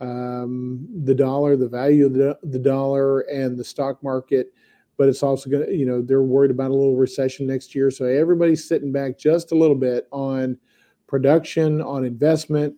um, 0.00 0.86
the 1.04 1.14
dollar, 1.14 1.56
the 1.56 1.68
value 1.68 2.06
of 2.06 2.14
the, 2.14 2.38
the 2.42 2.58
dollar, 2.58 3.20
and 3.20 3.58
the 3.58 3.64
stock 3.64 4.02
market. 4.02 4.52
But 4.96 5.08
it's 5.08 5.22
also 5.22 5.48
going 5.48 5.66
to, 5.66 5.74
you 5.74 5.86
know, 5.86 6.02
they're 6.02 6.22
worried 6.22 6.50
about 6.50 6.70
a 6.70 6.74
little 6.74 6.96
recession 6.96 7.46
next 7.46 7.74
year. 7.74 7.90
So 7.90 8.04
everybody's 8.04 8.66
sitting 8.66 8.92
back 8.92 9.18
just 9.18 9.52
a 9.52 9.54
little 9.54 9.76
bit 9.76 10.06
on 10.12 10.58
production, 11.06 11.80
on 11.80 12.04
investment, 12.04 12.74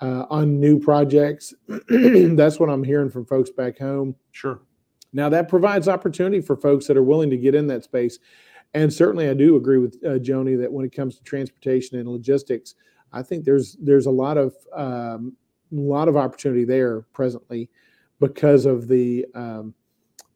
uh, 0.00 0.26
on 0.30 0.58
new 0.60 0.78
projects. 0.78 1.54
That's 1.88 2.58
what 2.58 2.70
I'm 2.70 2.84
hearing 2.84 3.10
from 3.10 3.26
folks 3.26 3.50
back 3.50 3.78
home. 3.78 4.14
Sure. 4.32 4.60
Now 5.12 5.28
that 5.28 5.48
provides 5.48 5.88
opportunity 5.88 6.40
for 6.40 6.56
folks 6.56 6.86
that 6.86 6.96
are 6.96 7.02
willing 7.02 7.30
to 7.30 7.36
get 7.36 7.54
in 7.54 7.66
that 7.68 7.84
space. 7.84 8.18
And 8.74 8.92
certainly, 8.92 9.28
I 9.28 9.34
do 9.34 9.56
agree 9.56 9.78
with 9.78 9.96
uh, 10.04 10.18
Joni 10.18 10.58
that 10.60 10.72
when 10.72 10.84
it 10.84 10.94
comes 10.94 11.16
to 11.16 11.24
transportation 11.24 11.98
and 11.98 12.08
logistics, 12.08 12.74
I 13.12 13.22
think 13.22 13.44
there's 13.44 13.76
there's 13.80 14.06
a 14.06 14.10
lot 14.10 14.38
of 14.38 14.54
um, 14.72 15.36
a 15.72 15.80
lot 15.80 16.08
of 16.08 16.16
opportunity 16.16 16.64
there 16.64 17.02
presently 17.12 17.68
because 18.20 18.66
of 18.66 18.86
the 18.86 19.26
um, 19.34 19.74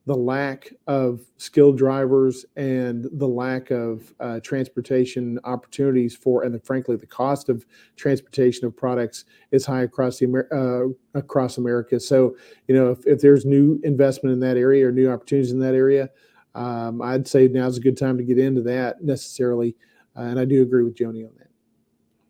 the 0.07 0.14
lack 0.14 0.70
of 0.87 1.23
skilled 1.38 1.79
drivers 1.79 2.44
and 2.57 3.09
the 3.12 3.27
lack 3.27 3.70
of 3.70 4.12
uh, 4.20 4.38
transportation 4.40 5.38
opportunities 5.44 6.14
for, 6.14 6.42
and 6.42 6.55
the, 6.55 6.59
frankly, 6.59 6.94
the 6.97 7.07
cost 7.07 7.49
of 7.49 7.64
transportation 7.97 8.66
of 8.66 8.77
products 8.77 9.25
is 9.51 9.64
high 9.64 9.83
across 9.83 10.18
the 10.18 10.27
uh, 10.53 11.18
across 11.18 11.57
America. 11.57 11.99
So, 11.99 12.37
you 12.68 12.75
know, 12.75 12.90
if, 12.90 13.07
if 13.07 13.20
there's 13.20 13.47
new 13.47 13.81
investment 13.83 14.35
in 14.35 14.40
that 14.40 14.59
area 14.59 14.87
or 14.87 14.92
new 14.92 15.11
opportunities 15.11 15.53
in 15.53 15.61
that 15.61 15.75
area, 15.75 16.11
um, 16.55 17.03
I'd 17.03 17.27
say 17.27 17.49
now's 17.49 17.79
a 17.79 17.81
good 17.81 17.97
time 17.97 18.17
to 18.17 18.25
get 18.25 18.38
into 18.38 18.62
that 18.62 19.03
necessarily. 19.03 19.77
Uh, 20.17 20.23
and 20.23 20.38
I 20.38 20.45
do 20.45 20.62
agree 20.62 20.85
with 20.85 20.95
Joni 20.95 21.27
on 21.27 21.33
that. 21.38 21.49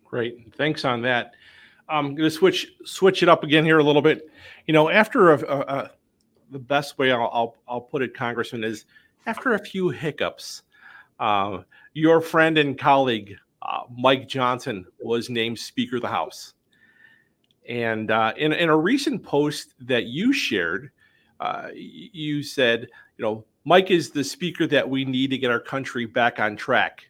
Great, 0.05 0.55
thanks 0.55 0.85
on 0.85 1.03
that. 1.03 1.35
I'm 1.89 2.15
going 2.15 2.29
to 2.29 2.31
switch 2.31 2.73
switch 2.85 3.23
it 3.23 3.29
up 3.29 3.45
again 3.45 3.65
here 3.65 3.79
a 3.79 3.85
little 3.85 4.03
bit. 4.03 4.31
You 4.67 4.73
know, 4.73 4.89
after 4.89 5.33
a, 5.33 5.39
a, 5.39 5.61
a 5.61 5.91
the 6.51 6.59
best 6.59 6.99
way 6.99 7.13
I'll, 7.13 7.31
I'll, 7.33 7.57
I'll 7.69 7.81
put 7.81 8.03
it, 8.03 8.15
Congressman, 8.15 8.65
is 8.65 8.87
after 9.27 9.55
a 9.55 9.59
few 9.59 9.89
hiccups, 9.89 10.63
uh, 11.19 11.59
your 11.93 12.21
friend 12.21 12.59
and 12.59 12.79
colleague 12.79 13.37
uh, 13.63 13.83
Mike 13.97 14.29
Johnson 14.29 14.87
was 15.01 15.31
named 15.31 15.59
Speaker 15.59 15.97
of 15.97 16.03
the 16.03 16.09
House, 16.09 16.55
and 17.69 18.11
uh, 18.11 18.33
in 18.37 18.53
in 18.53 18.69
a 18.69 18.77
recent 18.77 19.23
post 19.23 19.75
that 19.81 20.05
you 20.05 20.33
shared, 20.33 20.91
uh, 21.41 21.69
you 21.75 22.43
said, 22.43 22.89
you 23.19 23.25
know, 23.25 23.45
Mike 23.65 23.91
is 23.91 24.11
the 24.11 24.23
speaker 24.23 24.67
that 24.67 24.89
we 24.89 25.05
need 25.05 25.31
to 25.31 25.39
get 25.39 25.51
our 25.51 25.61
country 25.61 26.05
back 26.05 26.39
on 26.39 26.55
track 26.55 27.09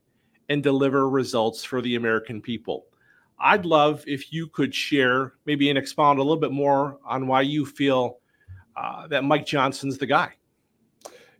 and 0.49 0.63
deliver 0.63 1.09
results 1.09 1.65
for 1.65 1.83
the 1.83 1.97
American 1.97 2.41
people. 2.41 2.87
I'd 3.41 3.65
love 3.65 4.05
if 4.07 4.33
you 4.33 4.47
could 4.47 4.73
share, 4.73 5.33
maybe 5.47 5.69
and 5.69 5.79
expound 5.79 6.21
a 6.21 6.23
little 6.23 6.37
bit 6.37 6.53
more 6.53 6.99
on 7.05 7.27
why 7.27 7.43
you 7.43 7.67
feel 7.67 8.19
uh, 8.77 9.09
that 9.09 9.25
Mike 9.25 9.47
Johnson's 9.47 9.99
the 9.99 10.07
guy. 10.07 10.33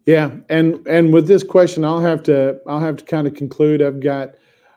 Yeah, 0.05 0.33
and 0.51 0.87
and 0.87 1.15
with 1.15 1.27
this 1.27 1.43
question, 1.43 1.85
I'll 1.85 2.01
have 2.01 2.23
to 2.25 2.61
I'll 2.67 2.81
have 2.81 2.97
to 2.97 3.05
kind 3.05 3.27
of 3.27 3.35
conclude. 3.35 3.81
I've 3.81 4.01
got 4.01 4.35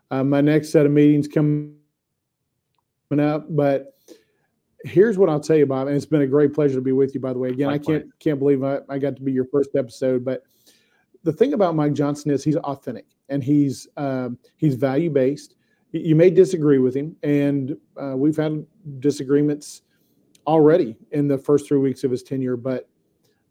uh, 0.09 0.23
my 0.23 0.39
next 0.39 0.69
set 0.69 0.85
of 0.85 0.91
meetings 0.91 1.27
coming 1.27 1.75
up, 3.19 3.45
but 3.49 3.96
here's 4.83 5.17
what 5.17 5.29
I'll 5.29 5.39
tell 5.39 5.57
you, 5.57 5.65
Bob. 5.65 5.87
And 5.87 5.95
it's 5.95 6.05
been 6.05 6.21
a 6.21 6.27
great 6.27 6.53
pleasure 6.53 6.75
to 6.75 6.81
be 6.81 6.91
with 6.91 7.13
you. 7.13 7.19
By 7.19 7.33
the 7.33 7.39
way, 7.39 7.49
again, 7.49 7.67
Likewise. 7.67 7.95
I 7.95 7.99
can't 7.99 8.19
can't 8.19 8.39
believe 8.39 8.63
I, 8.63 8.79
I 8.89 8.97
got 8.97 9.15
to 9.15 9.21
be 9.21 9.31
your 9.31 9.45
first 9.45 9.75
episode. 9.75 10.23
But 10.23 10.43
the 11.23 11.33
thing 11.33 11.53
about 11.53 11.75
Mike 11.75 11.93
Johnson 11.93 12.31
is 12.31 12.43
he's 12.43 12.57
authentic 12.57 13.05
and 13.29 13.43
he's 13.43 13.87
um, 13.97 14.37
he's 14.55 14.75
value 14.75 15.09
based. 15.09 15.55
You 15.91 16.15
may 16.15 16.29
disagree 16.29 16.79
with 16.79 16.95
him, 16.95 17.15
and 17.23 17.75
uh, 18.01 18.15
we've 18.15 18.35
had 18.35 18.65
disagreements 18.99 19.83
already 20.45 20.95
in 21.11 21.27
the 21.27 21.37
first 21.37 21.67
three 21.67 21.79
weeks 21.79 22.03
of 22.03 22.11
his 22.11 22.23
tenure, 22.23 22.57
but 22.57 22.89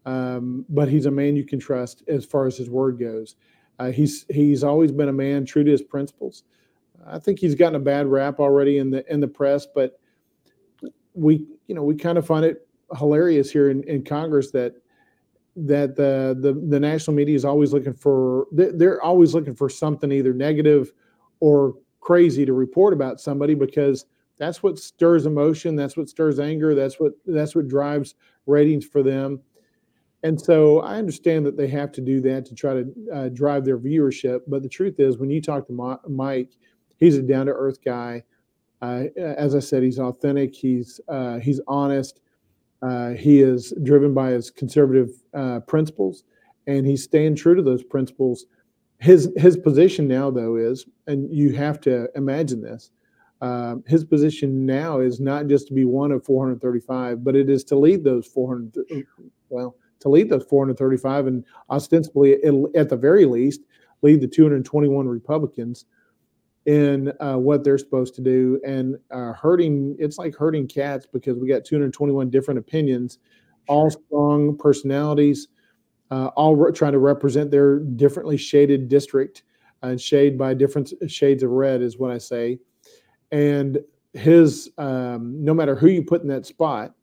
um, 0.04 0.64
but 0.68 0.88
he's 0.88 1.06
a 1.06 1.10
man 1.10 1.34
you 1.34 1.44
can 1.44 1.58
trust 1.58 2.02
as 2.08 2.24
far 2.24 2.46
as 2.46 2.56
his 2.56 2.70
word 2.70 2.98
goes. 2.98 3.36
Uh, 3.78 3.90
he's 3.90 4.26
he's 4.30 4.62
always 4.62 4.92
been 4.92 5.08
a 5.08 5.12
man 5.12 5.44
true 5.44 5.64
to 5.64 5.70
his 5.70 5.82
principles. 5.82 6.44
I 7.06 7.18
think 7.18 7.38
he's 7.38 7.54
gotten 7.54 7.76
a 7.76 7.80
bad 7.80 8.06
rap 8.06 8.38
already 8.38 8.78
in 8.78 8.90
the 8.90 9.10
in 9.12 9.20
the 9.20 9.28
press, 9.28 9.66
but 9.66 9.98
we 11.16 11.46
you 11.66 11.74
know 11.74 11.82
we 11.82 11.94
kind 11.94 12.18
of 12.18 12.26
find 12.26 12.44
it 12.44 12.68
hilarious 12.96 13.50
here 13.50 13.70
in, 13.70 13.82
in 13.84 14.04
Congress 14.04 14.50
that 14.52 14.74
that 15.56 15.96
the, 15.96 16.36
the 16.40 16.52
the 16.68 16.78
national 16.78 17.14
media 17.14 17.34
is 17.34 17.44
always 17.44 17.72
looking 17.72 17.94
for 17.94 18.46
they're 18.52 19.02
always 19.02 19.34
looking 19.34 19.54
for 19.54 19.68
something 19.68 20.12
either 20.12 20.34
negative 20.34 20.92
or 21.40 21.74
crazy 22.00 22.44
to 22.44 22.52
report 22.52 22.92
about 22.92 23.20
somebody 23.20 23.54
because 23.54 24.04
that's 24.38 24.62
what 24.62 24.78
stirs 24.78 25.24
emotion 25.24 25.74
that's 25.74 25.96
what 25.96 26.08
stirs 26.08 26.38
anger 26.38 26.74
that's 26.74 27.00
what 27.00 27.12
that's 27.24 27.54
what 27.56 27.68
drives 27.68 28.14
ratings 28.46 28.84
for 28.84 29.02
them 29.02 29.40
and 30.22 30.40
so 30.40 30.80
I 30.80 30.96
understand 30.96 31.46
that 31.46 31.56
they 31.56 31.68
have 31.68 31.92
to 31.92 32.00
do 32.00 32.20
that 32.22 32.44
to 32.46 32.54
try 32.54 32.74
to 32.74 32.94
uh, 33.14 33.28
drive 33.28 33.64
their 33.64 33.78
viewership. 33.78 34.40
But 34.48 34.62
the 34.62 34.68
truth 34.68 34.98
is, 34.98 35.18
when 35.18 35.30
you 35.30 35.40
talk 35.40 35.68
to 35.68 36.00
Mike, 36.08 36.50
he's 36.96 37.16
a 37.16 37.22
down 37.22 37.46
to 37.46 37.52
earth 37.52 37.78
guy. 37.84 38.24
Uh, 38.82 39.04
as 39.16 39.54
I 39.54 39.60
said, 39.60 39.82
he's 39.82 39.98
authentic. 39.98 40.54
He's 40.54 41.00
uh, 41.08 41.38
he's 41.38 41.60
honest. 41.66 42.20
Uh, 42.82 43.10
he 43.10 43.40
is 43.40 43.72
driven 43.82 44.12
by 44.12 44.30
his 44.30 44.50
conservative 44.50 45.10
uh, 45.34 45.60
principles, 45.60 46.24
and 46.66 46.86
he's 46.86 47.02
staying 47.02 47.36
true 47.36 47.54
to 47.54 47.62
those 47.62 47.82
principles. 47.82 48.46
His 48.98 49.32
his 49.36 49.56
position 49.56 50.06
now, 50.06 50.30
though, 50.30 50.56
is, 50.56 50.86
and 51.06 51.32
you 51.34 51.52
have 51.52 51.80
to 51.82 52.08
imagine 52.14 52.60
this. 52.60 52.90
Um, 53.40 53.84
his 53.86 54.04
position 54.04 54.64
now 54.64 55.00
is 55.00 55.20
not 55.20 55.46
just 55.46 55.68
to 55.68 55.74
be 55.74 55.84
one 55.84 56.10
of 56.10 56.24
435, 56.24 57.22
but 57.22 57.36
it 57.36 57.50
is 57.50 57.64
to 57.64 57.78
lead 57.78 58.02
those 58.04 58.26
400. 58.26 58.74
Well, 59.50 59.76
to 60.00 60.08
lead 60.08 60.30
those 60.30 60.44
435 60.44 61.26
and 61.26 61.44
ostensibly, 61.70 62.34
at 62.74 62.88
the 62.88 62.96
very 62.96 63.24
least, 63.24 63.62
lead 64.02 64.20
the 64.20 64.28
221 64.28 65.08
Republicans 65.08 65.86
in 66.66 67.12
uh, 67.20 67.36
what 67.36 67.62
they're 67.62 67.78
supposed 67.78 68.14
to 68.16 68.20
do. 68.20 68.60
And 68.66 68.98
uh, 69.10 69.32
hurting, 69.32 69.96
it's 69.98 70.18
like 70.18 70.34
hurting 70.34 70.66
cats 70.66 71.06
because 71.10 71.38
we 71.38 71.48
got 71.48 71.64
221 71.64 72.28
different 72.28 72.58
opinions, 72.58 73.18
all 73.68 73.90
strong 73.90 74.56
personalities, 74.58 75.48
uh, 76.10 76.26
all 76.36 76.56
re- 76.56 76.72
trying 76.72 76.92
to 76.92 76.98
represent 76.98 77.50
their 77.50 77.78
differently 77.78 78.36
shaded 78.36 78.88
district 78.88 79.44
and 79.82 80.00
shade 80.00 80.36
by 80.36 80.54
different 80.54 80.92
shades 81.08 81.42
of 81.42 81.50
red, 81.50 81.82
is 81.82 81.98
what 81.98 82.10
I 82.10 82.18
say. 82.18 82.58
And 83.30 83.78
his, 84.12 84.70
um, 84.78 85.44
no 85.44 85.54
matter 85.54 85.76
who 85.76 85.88
you 85.88 86.02
put 86.02 86.22
in 86.22 86.28
that 86.28 86.46
spot, 86.46 86.94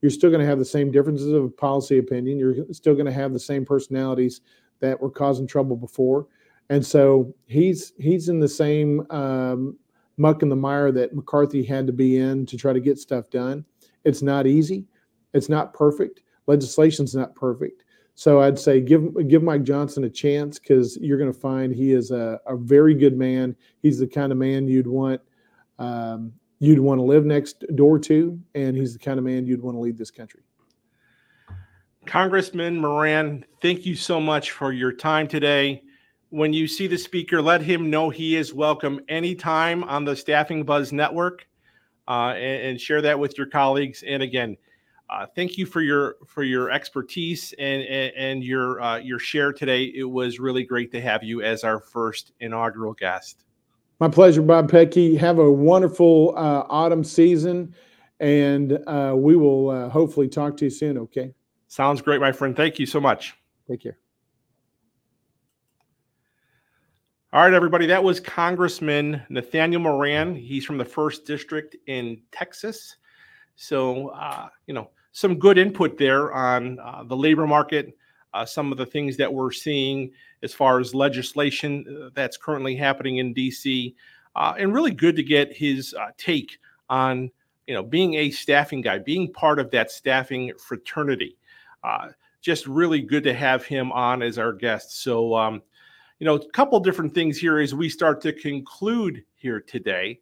you're 0.00 0.10
still 0.10 0.30
going 0.30 0.40
to 0.40 0.46
have 0.46 0.58
the 0.58 0.64
same 0.64 0.90
differences 0.90 1.28
of 1.32 1.56
policy 1.56 1.98
opinion. 1.98 2.38
You're 2.38 2.66
still 2.72 2.94
going 2.94 3.06
to 3.06 3.12
have 3.12 3.32
the 3.32 3.38
same 3.38 3.64
personalities 3.64 4.40
that 4.80 5.00
were 5.00 5.10
causing 5.10 5.46
trouble 5.46 5.76
before, 5.76 6.26
and 6.70 6.84
so 6.84 7.34
he's 7.46 7.92
he's 7.98 8.28
in 8.28 8.40
the 8.40 8.48
same 8.48 9.06
um, 9.10 9.76
muck 10.16 10.42
in 10.42 10.48
the 10.48 10.56
mire 10.56 10.92
that 10.92 11.14
McCarthy 11.14 11.62
had 11.62 11.86
to 11.86 11.92
be 11.92 12.18
in 12.18 12.46
to 12.46 12.56
try 12.56 12.72
to 12.72 12.80
get 12.80 12.98
stuff 12.98 13.30
done. 13.30 13.64
It's 14.04 14.22
not 14.22 14.46
easy. 14.46 14.86
It's 15.34 15.48
not 15.48 15.74
perfect. 15.74 16.22
Legislation's 16.46 17.14
not 17.14 17.34
perfect. 17.34 17.84
So 18.14 18.40
I'd 18.42 18.58
say 18.58 18.80
give 18.80 19.28
give 19.28 19.42
Mike 19.42 19.62
Johnson 19.62 20.04
a 20.04 20.10
chance 20.10 20.58
because 20.58 20.96
you're 20.98 21.18
going 21.18 21.32
to 21.32 21.38
find 21.38 21.74
he 21.74 21.92
is 21.92 22.10
a, 22.10 22.40
a 22.46 22.56
very 22.56 22.94
good 22.94 23.16
man. 23.16 23.56
He's 23.80 23.98
the 23.98 24.06
kind 24.06 24.32
of 24.32 24.38
man 24.38 24.68
you'd 24.68 24.86
want 24.86 25.20
um, 25.78 26.32
you'd 26.58 26.78
want 26.78 26.98
to 26.98 27.02
live 27.02 27.24
next 27.24 27.64
door 27.74 27.98
to, 27.98 28.38
and 28.54 28.76
he's 28.76 28.92
the 28.92 28.98
kind 28.98 29.18
of 29.18 29.24
man 29.24 29.46
you'd 29.46 29.62
want 29.62 29.76
to 29.76 29.80
lead 29.80 29.98
this 29.98 30.10
country. 30.10 30.42
Congressman 32.06 32.80
Moran, 32.80 33.44
thank 33.60 33.86
you 33.86 33.94
so 33.94 34.20
much 34.20 34.50
for 34.50 34.72
your 34.72 34.92
time 34.92 35.26
today. 35.26 35.82
When 36.32 36.54
you 36.54 36.66
see 36.66 36.86
the 36.86 36.96
speaker, 36.96 37.42
let 37.42 37.60
him 37.60 37.90
know 37.90 38.08
he 38.08 38.36
is 38.36 38.54
welcome 38.54 39.00
anytime 39.06 39.84
on 39.84 40.06
the 40.06 40.16
Staffing 40.16 40.64
Buzz 40.64 40.90
Network, 40.90 41.46
uh, 42.08 42.28
and, 42.28 42.68
and, 42.68 42.80
share 42.80 43.02
that 43.02 43.18
with 43.18 43.36
your 43.36 43.48
colleagues. 43.48 44.02
And 44.02 44.22
again, 44.22 44.56
uh, 45.10 45.26
thank 45.36 45.58
you 45.58 45.66
for 45.66 45.82
your 45.82 46.16
for 46.26 46.42
your 46.42 46.70
expertise 46.70 47.52
and 47.58 47.82
and, 47.82 48.14
and 48.16 48.42
your 48.42 48.80
uh, 48.80 48.96
your 48.96 49.18
share 49.18 49.52
today. 49.52 49.92
It 49.94 50.04
was 50.04 50.40
really 50.40 50.64
great 50.64 50.90
to 50.92 51.02
have 51.02 51.22
you 51.22 51.42
as 51.42 51.64
our 51.64 51.78
first 51.78 52.32
inaugural 52.40 52.94
guest. 52.94 53.44
My 54.00 54.08
pleasure, 54.08 54.40
Bob 54.40 54.70
Pecky. 54.70 55.18
Have 55.18 55.38
a 55.38 55.52
wonderful 55.52 56.32
uh, 56.34 56.64
autumn 56.70 57.04
season, 57.04 57.74
and 58.20 58.78
uh, 58.86 59.12
we 59.14 59.36
will 59.36 59.68
uh, 59.68 59.90
hopefully 59.90 60.28
talk 60.28 60.56
to 60.56 60.64
you 60.64 60.70
soon. 60.70 60.96
Okay. 60.96 61.34
Sounds 61.68 62.00
great, 62.00 62.22
my 62.22 62.32
friend. 62.32 62.56
Thank 62.56 62.78
you 62.78 62.86
so 62.86 63.02
much. 63.02 63.34
Take 63.68 63.82
care. 63.82 63.98
All 67.34 67.42
right, 67.42 67.54
everybody. 67.54 67.86
That 67.86 68.04
was 68.04 68.20
Congressman 68.20 69.22
Nathaniel 69.30 69.80
Moran. 69.80 70.34
He's 70.34 70.66
from 70.66 70.76
the 70.76 70.84
first 70.84 71.24
district 71.24 71.74
in 71.86 72.20
Texas. 72.30 72.96
So, 73.56 74.08
uh, 74.08 74.50
you 74.66 74.74
know, 74.74 74.90
some 75.12 75.38
good 75.38 75.56
input 75.56 75.96
there 75.96 76.34
on 76.34 76.78
uh, 76.78 77.04
the 77.04 77.16
labor 77.16 77.46
market, 77.46 77.96
uh, 78.34 78.44
some 78.44 78.70
of 78.70 78.76
the 78.76 78.84
things 78.84 79.16
that 79.16 79.32
we're 79.32 79.50
seeing 79.50 80.10
as 80.42 80.52
far 80.52 80.78
as 80.78 80.94
legislation 80.94 81.86
uh, 81.88 82.10
that's 82.12 82.36
currently 82.36 82.76
happening 82.76 83.16
in 83.16 83.32
DC, 83.32 83.94
uh, 84.36 84.52
and 84.58 84.74
really 84.74 84.90
good 84.90 85.16
to 85.16 85.22
get 85.22 85.56
his 85.56 85.94
uh, 85.94 86.08
take 86.18 86.58
on 86.90 87.30
you 87.66 87.72
know 87.72 87.82
being 87.82 88.12
a 88.12 88.30
staffing 88.30 88.82
guy, 88.82 88.98
being 88.98 89.32
part 89.32 89.58
of 89.58 89.70
that 89.70 89.90
staffing 89.90 90.52
fraternity. 90.58 91.38
Just 92.42 92.66
really 92.66 93.00
good 93.00 93.24
to 93.24 93.32
have 93.32 93.64
him 93.64 93.90
on 93.90 94.20
as 94.20 94.36
our 94.36 94.52
guest. 94.52 95.00
So, 95.02 95.34
um, 95.34 95.62
you 96.22 96.26
know, 96.26 96.36
a 96.36 96.50
couple 96.50 96.78
different 96.78 97.12
things 97.12 97.36
here 97.36 97.58
as 97.58 97.74
we 97.74 97.88
start 97.88 98.20
to 98.20 98.32
conclude 98.32 99.24
here 99.34 99.58
today. 99.60 100.20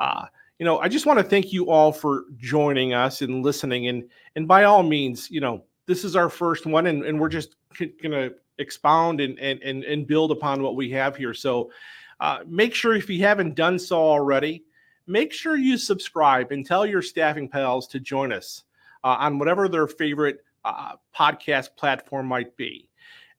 Uh, 0.00 0.24
you 0.58 0.64
know, 0.66 0.80
I 0.80 0.88
just 0.88 1.06
want 1.06 1.20
to 1.20 1.24
thank 1.24 1.52
you 1.52 1.70
all 1.70 1.92
for 1.92 2.24
joining 2.36 2.94
us 2.94 3.22
and 3.22 3.44
listening. 3.44 3.86
And 3.86 4.10
and 4.34 4.48
by 4.48 4.64
all 4.64 4.82
means, 4.82 5.30
you 5.30 5.40
know, 5.40 5.62
this 5.86 6.02
is 6.02 6.16
our 6.16 6.28
first 6.28 6.66
one, 6.66 6.88
and, 6.88 7.04
and 7.04 7.20
we're 7.20 7.28
just 7.28 7.54
c- 7.76 7.94
gonna 8.02 8.30
expound 8.58 9.20
and, 9.20 9.38
and 9.38 9.62
and 9.62 9.84
and 9.84 10.08
build 10.08 10.32
upon 10.32 10.64
what 10.64 10.74
we 10.74 10.90
have 10.90 11.14
here. 11.14 11.32
So 11.32 11.70
uh, 12.18 12.40
make 12.48 12.74
sure 12.74 12.96
if 12.96 13.08
you 13.08 13.22
haven't 13.22 13.54
done 13.54 13.78
so 13.78 13.98
already, 13.98 14.64
make 15.06 15.32
sure 15.32 15.54
you 15.54 15.78
subscribe 15.78 16.50
and 16.50 16.66
tell 16.66 16.84
your 16.84 17.02
staffing 17.02 17.48
pals 17.48 17.86
to 17.86 18.00
join 18.00 18.32
us 18.32 18.64
uh, 19.04 19.14
on 19.20 19.38
whatever 19.38 19.68
their 19.68 19.86
favorite 19.86 20.40
uh, 20.64 20.94
podcast 21.16 21.76
platform 21.76 22.26
might 22.26 22.56
be. 22.56 22.88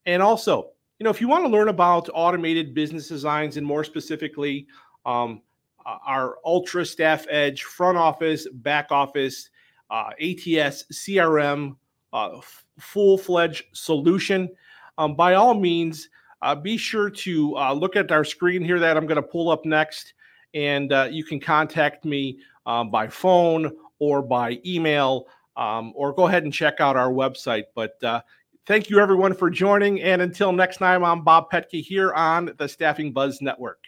And 0.06 0.22
also, 0.22 0.70
you 0.98 1.04
know, 1.04 1.10
if 1.10 1.20
you 1.20 1.28
want 1.28 1.44
to 1.44 1.50
learn 1.50 1.68
about 1.68 2.08
automated 2.12 2.74
business 2.74 3.08
designs 3.08 3.56
and 3.56 3.66
more 3.66 3.84
specifically, 3.84 4.66
um, 5.06 5.42
uh, 5.86 5.98
our 6.06 6.38
Ultra-Staff 6.44 7.26
EDGE 7.30 7.62
front 7.62 7.96
office, 7.96 8.48
back 8.52 8.90
office, 8.90 9.50
uh, 9.90 10.10
ATS, 10.20 10.84
CRM, 10.92 11.76
uh, 12.12 12.40
full 12.78 13.16
fledged 13.16 13.64
solution 13.72 14.48
um, 14.98 15.14
by 15.14 15.34
all 15.34 15.54
means, 15.54 16.10
uh, 16.42 16.54
be 16.54 16.76
sure 16.76 17.08
to 17.08 17.56
uh, 17.56 17.72
look 17.72 17.96
at 17.96 18.12
our 18.12 18.24
screen 18.24 18.62
here 18.62 18.78
that 18.80 18.96
I'm 18.96 19.06
going 19.06 19.16
to 19.16 19.22
pull 19.22 19.50
up 19.50 19.64
next. 19.64 20.14
And 20.54 20.92
uh, 20.92 21.08
you 21.10 21.24
can 21.24 21.40
contact 21.40 22.04
me 22.04 22.40
um, 22.66 22.90
by 22.90 23.08
phone 23.08 23.70
or 23.98 24.22
by 24.22 24.58
email, 24.66 25.26
um, 25.56 25.92
or 25.94 26.12
go 26.12 26.26
ahead 26.26 26.44
and 26.44 26.52
check 26.52 26.80
out 26.80 26.96
our 26.96 27.10
website. 27.10 27.64
But 27.74 28.02
uh, 28.02 28.20
thank 28.68 28.90
you, 28.90 29.00
everyone, 29.00 29.34
for 29.34 29.48
joining. 29.48 30.02
And 30.02 30.20
until 30.20 30.52
next 30.52 30.76
time, 30.76 31.02
I'm 31.02 31.24
Bob 31.24 31.50
Petke 31.50 31.82
here 31.82 32.12
on 32.12 32.52
the 32.58 32.68
Staffing 32.68 33.12
Buzz 33.12 33.40
Network. 33.40 33.82